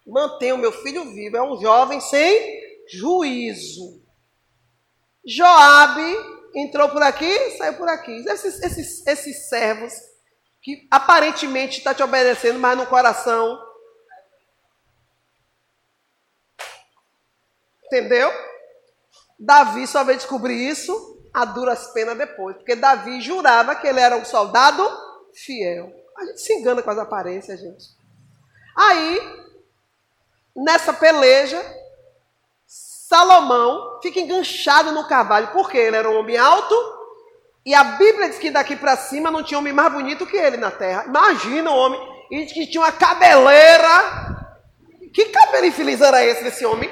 Mantenha 0.06 0.54
o 0.54 0.58
meu 0.58 0.72
filho 0.72 1.04
vivo. 1.12 1.36
É 1.36 1.42
um 1.42 1.60
jovem 1.60 2.00
sem 2.00 2.60
juízo. 2.92 4.02
Joabe 5.24 6.16
entrou 6.54 6.88
por 6.88 7.02
aqui, 7.02 7.56
saiu 7.56 7.74
por 7.74 7.88
aqui. 7.88 8.24
Esses, 8.28 8.60
esses, 8.62 9.06
esses 9.06 9.48
servos 9.48 9.92
que 10.62 10.86
aparentemente 10.90 11.78
está 11.78 11.94
te 11.94 12.02
obedecendo, 12.02 12.58
mas 12.58 12.76
no 12.76 12.86
coração. 12.86 13.58
Entendeu? 17.86 18.30
Davi 19.38 19.86
só 19.86 20.04
veio 20.04 20.18
descobrir 20.18 20.68
isso 20.68 21.18
a 21.32 21.44
duras 21.44 21.92
penas 21.92 22.18
depois, 22.18 22.56
porque 22.56 22.74
Davi 22.74 23.20
jurava 23.20 23.74
que 23.74 23.86
ele 23.86 24.00
era 24.00 24.16
um 24.16 24.24
soldado 24.24 24.82
fiel. 25.34 25.92
A 26.16 26.24
gente 26.26 26.40
se 26.40 26.52
engana 26.52 26.82
com 26.82 26.90
as 26.90 26.98
aparências, 26.98 27.60
gente. 27.60 27.88
Aí, 28.76 29.20
nessa 30.54 30.92
peleja, 30.92 31.60
Salomão 32.66 34.00
fica 34.02 34.20
enganchado 34.20 34.92
no 34.92 35.08
cavalo, 35.08 35.48
porque 35.48 35.76
ele 35.76 35.96
era 35.96 36.08
um 36.08 36.18
homem 36.18 36.36
alto, 36.36 36.74
e 37.64 37.74
a 37.74 37.82
Bíblia 37.84 38.28
diz 38.28 38.38
que 38.38 38.50
daqui 38.50 38.76
para 38.76 38.96
cima 38.96 39.30
não 39.30 39.42
tinha 39.42 39.58
homem 39.58 39.72
mais 39.72 39.92
bonito 39.92 40.26
que 40.26 40.36
ele 40.36 40.56
na 40.56 40.70
terra. 40.70 41.04
Imagina 41.06 41.70
o 41.70 41.76
homem, 41.76 42.00
e 42.30 42.46
que 42.46 42.66
tinha 42.66 42.82
uma 42.82 42.92
cabeleira. 42.92 44.28
Que 45.12 45.26
cabelo 45.26 45.66
infeliz 45.66 46.00
era 46.00 46.24
esse 46.24 46.44
desse 46.44 46.64
homem? 46.64 46.88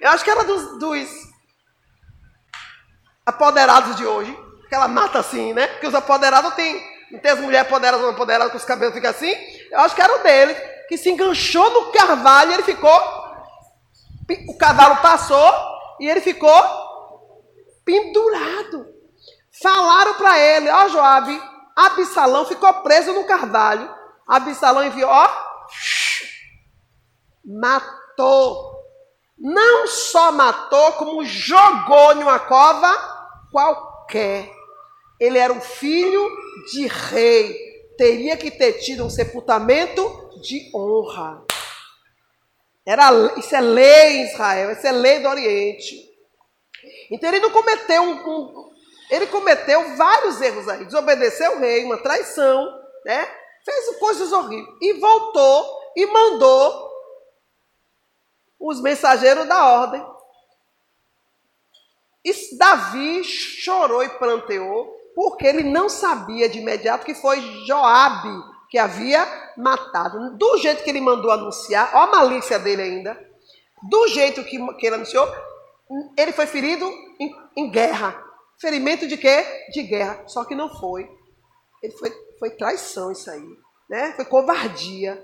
Eu 0.00 0.10
acho 0.10 0.22
que 0.22 0.30
era 0.30 0.44
dos, 0.44 0.78
dos 0.78 1.08
apoderados 3.24 3.96
de 3.96 4.04
hoje. 4.04 4.36
Aquela 4.66 4.88
mata 4.88 5.18
assim, 5.18 5.54
né? 5.54 5.66
Porque 5.68 5.86
os 5.86 5.94
apoderados 5.94 6.54
têm 6.54 6.91
não 7.12 7.20
tem 7.20 7.30
as 7.30 7.40
mulheres 7.40 7.68
poderosas, 7.68 8.06
não 8.06 8.14
poderosas, 8.14 8.52
com 8.52 8.58
os 8.58 8.64
cabelos 8.64 8.94
ficam 8.94 9.10
assim. 9.10 9.32
Eu 9.70 9.80
acho 9.80 9.94
que 9.94 10.00
era 10.00 10.18
o 10.18 10.22
dele, 10.22 10.54
que 10.88 10.96
se 10.96 11.10
enganchou 11.10 11.70
no 11.70 11.92
carvalho 11.92 12.50
e 12.50 12.54
ele 12.54 12.62
ficou. 12.62 13.22
O 14.48 14.56
cavalo 14.56 14.96
passou 15.02 15.52
e 16.00 16.08
ele 16.08 16.22
ficou 16.22 16.50
pendurado. 17.84 18.86
Falaram 19.62 20.14
para 20.14 20.38
ele, 20.38 20.70
ó 20.70 20.88
Joabe, 20.88 21.42
Absalão 21.76 22.46
ficou 22.46 22.72
preso 22.82 23.12
no 23.12 23.24
carvalho. 23.24 23.94
Absalão 24.26 24.82
enviou, 24.82 25.10
ó, 25.10 25.30
matou. 27.44 28.72
Não 29.38 29.86
só 29.86 30.32
matou, 30.32 30.92
como 30.92 31.24
jogou 31.24 32.12
em 32.12 32.22
uma 32.22 32.38
cova 32.38 32.90
qualquer. 33.50 34.61
Ele 35.22 35.38
era 35.38 35.52
um 35.52 35.60
filho 35.60 36.36
de 36.72 36.88
rei. 36.88 37.56
Teria 37.96 38.36
que 38.36 38.50
ter 38.50 38.72
tido 38.80 39.04
um 39.04 39.08
sepultamento 39.08 40.02
de 40.42 40.68
honra. 40.74 41.46
Era, 42.84 43.38
isso 43.38 43.54
é 43.54 43.60
lei 43.60 44.24
Israel, 44.24 44.72
isso 44.72 44.84
é 44.84 44.90
lei 44.90 45.20
do 45.20 45.28
Oriente. 45.28 45.94
Então 47.08 47.30
ele 47.30 47.38
não 47.38 47.52
cometeu 47.52 48.02
um, 48.02 48.14
um 48.14 48.72
ele 49.08 49.28
cometeu 49.28 49.94
vários 49.94 50.40
erros 50.40 50.68
aí. 50.68 50.84
Desobedeceu 50.86 51.52
o 51.56 51.60
rei, 51.60 51.84
uma 51.84 51.98
traição, 51.98 52.66
né? 53.04 53.24
Fez 53.64 53.96
coisas 53.98 54.32
horríveis. 54.32 54.76
E 54.80 54.94
voltou 54.94 55.92
e 55.94 56.04
mandou 56.06 56.90
os 58.58 58.80
mensageiros 58.80 59.46
da 59.46 59.66
ordem. 59.66 60.04
E 62.24 62.56
Davi 62.56 63.22
chorou 63.22 64.02
e 64.02 64.08
planteou 64.08 65.00
porque 65.14 65.46
ele 65.46 65.62
não 65.62 65.88
sabia 65.88 66.48
de 66.48 66.58
imediato 66.58 67.04
que 67.04 67.14
foi 67.14 67.40
Joabe 67.66 68.52
que 68.72 68.78
havia 68.78 69.26
matado. 69.56 70.36
Do 70.38 70.56
jeito 70.56 70.82
que 70.82 70.88
ele 70.88 71.00
mandou 71.00 71.30
anunciar, 71.30 71.90
ó 71.94 72.04
a 72.04 72.06
malícia 72.06 72.58
dele 72.58 72.80
ainda, 72.80 73.30
do 73.82 74.08
jeito 74.08 74.42
que, 74.44 74.58
que 74.76 74.86
ele 74.86 74.96
anunciou, 74.96 75.28
ele 76.16 76.32
foi 76.32 76.46
ferido 76.46 76.90
em, 77.20 77.36
em, 77.54 77.70
guerra. 77.70 78.18
Ferimento 78.58 79.06
de 79.06 79.18
quê? 79.18 79.44
De 79.72 79.82
guerra. 79.82 80.22
Só 80.26 80.44
que 80.44 80.54
não 80.54 80.70
foi. 80.70 81.06
Ele 81.82 81.92
foi, 81.92 82.10
foi 82.38 82.50
traição 82.50 83.12
isso 83.12 83.30
aí. 83.30 83.58
Né? 83.90 84.12
Foi 84.16 84.24
covardia. 84.24 85.22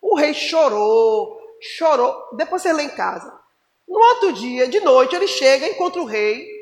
O 0.00 0.16
rei 0.16 0.32
chorou, 0.32 1.38
chorou. 1.60 2.30
Depois 2.32 2.62
você 2.62 2.72
lê 2.72 2.84
em 2.84 2.88
casa. 2.88 3.30
No 3.86 3.98
outro 3.98 4.32
dia, 4.32 4.68
de 4.68 4.80
noite, 4.80 5.14
ele 5.14 5.28
chega 5.28 5.68
encontra 5.68 6.00
o 6.00 6.06
rei 6.06 6.55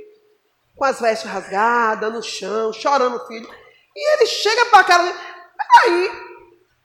com 0.77 0.85
as 0.85 1.01
vestes 1.01 1.31
rasgadas 1.31 2.13
no 2.13 2.23
chão, 2.23 2.73
chorando 2.73 3.17
o 3.17 3.27
filho. 3.27 3.49
E 3.95 4.15
ele 4.15 4.27
chega 4.27 4.67
para 4.67 4.81
a 4.81 4.85
cara 4.85 5.03
dele, 5.05 5.19
peraí, 5.57 6.11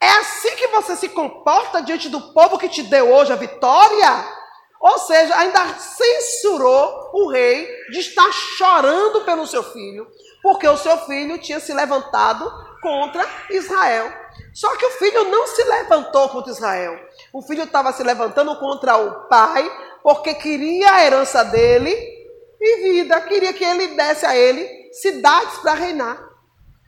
é 0.02 0.10
assim 0.12 0.56
que 0.56 0.68
você 0.68 0.96
se 0.96 1.10
comporta 1.10 1.82
diante 1.82 2.08
do 2.08 2.34
povo 2.34 2.58
que 2.58 2.70
te 2.70 2.84
deu 2.84 3.12
hoje 3.12 3.34
a 3.34 3.36
vitória? 3.36 4.40
Ou 4.80 4.98
seja, 5.00 5.36
ainda 5.36 5.78
censurou 5.78 7.10
o 7.14 7.30
rei 7.30 7.68
de 7.92 8.00
estar 8.00 8.32
chorando 8.32 9.26
pelo 9.26 9.46
seu 9.46 9.62
filho, 9.62 10.08
porque 10.42 10.68
o 10.68 10.78
seu 10.78 10.98
filho 11.00 11.38
tinha 11.38 11.60
se 11.60 11.74
levantado 11.74 12.50
contra 12.82 13.28
Israel. 13.50 14.10
Só 14.54 14.74
que 14.78 14.86
o 14.86 14.92
filho 14.92 15.26
não 15.26 15.48
se 15.48 15.64
levantou 15.64 16.30
contra 16.30 16.52
Israel. 16.52 16.98
O 17.34 17.42
filho 17.42 17.64
estava 17.64 17.92
se 17.92 18.04
levantando 18.04 18.56
contra 18.58 18.96
o 18.96 19.28
pai, 19.28 19.70
porque 20.02 20.34
queria 20.34 20.94
a 20.94 21.06
herança 21.06 21.44
dele 21.44 22.19
e 22.60 22.92
vida, 22.92 23.22
queria 23.22 23.54
que 23.54 23.64
ele 23.64 23.88
desse 23.96 24.26
a 24.26 24.36
ele 24.36 24.92
cidades 24.94 25.58
para 25.60 25.74
reinar. 25.74 26.22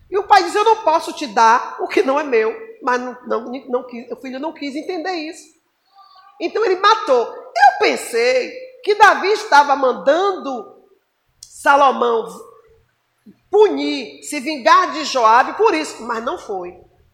E 0.10 0.18
o 0.18 0.24
pai 0.24 0.44
diz: 0.44 0.54
Eu 0.54 0.66
não 0.66 0.84
posso 0.84 1.14
te 1.14 1.26
dar 1.28 1.78
o 1.80 1.88
que 1.88 2.04
não 2.04 2.20
é 2.20 2.24
meu. 2.24 2.54
Mas 2.84 3.00
não, 3.00 3.18
não, 3.28 3.52
não, 3.70 3.88
o 4.12 4.16
filho 4.18 4.40
não 4.40 4.54
quis 4.54 4.76
entender 4.76 5.12
isso. 5.12 5.44
Então 6.40 6.66
ele 6.66 6.78
matou. 6.78 7.28
Eu 7.28 7.80
pensei 7.80 8.52
que 8.84 8.96
Davi 8.96 9.28
estava 9.34 9.76
mandando 9.76 10.82
Salomão 11.40 12.28
punir, 13.52 14.24
se 14.24 14.40
vingar 14.40 14.94
de 14.94 15.04
Joabe 15.04 15.54
por 15.54 15.74
isso, 15.76 16.02
mas 16.04 16.24
não 16.24 16.38
foi. 16.38 16.80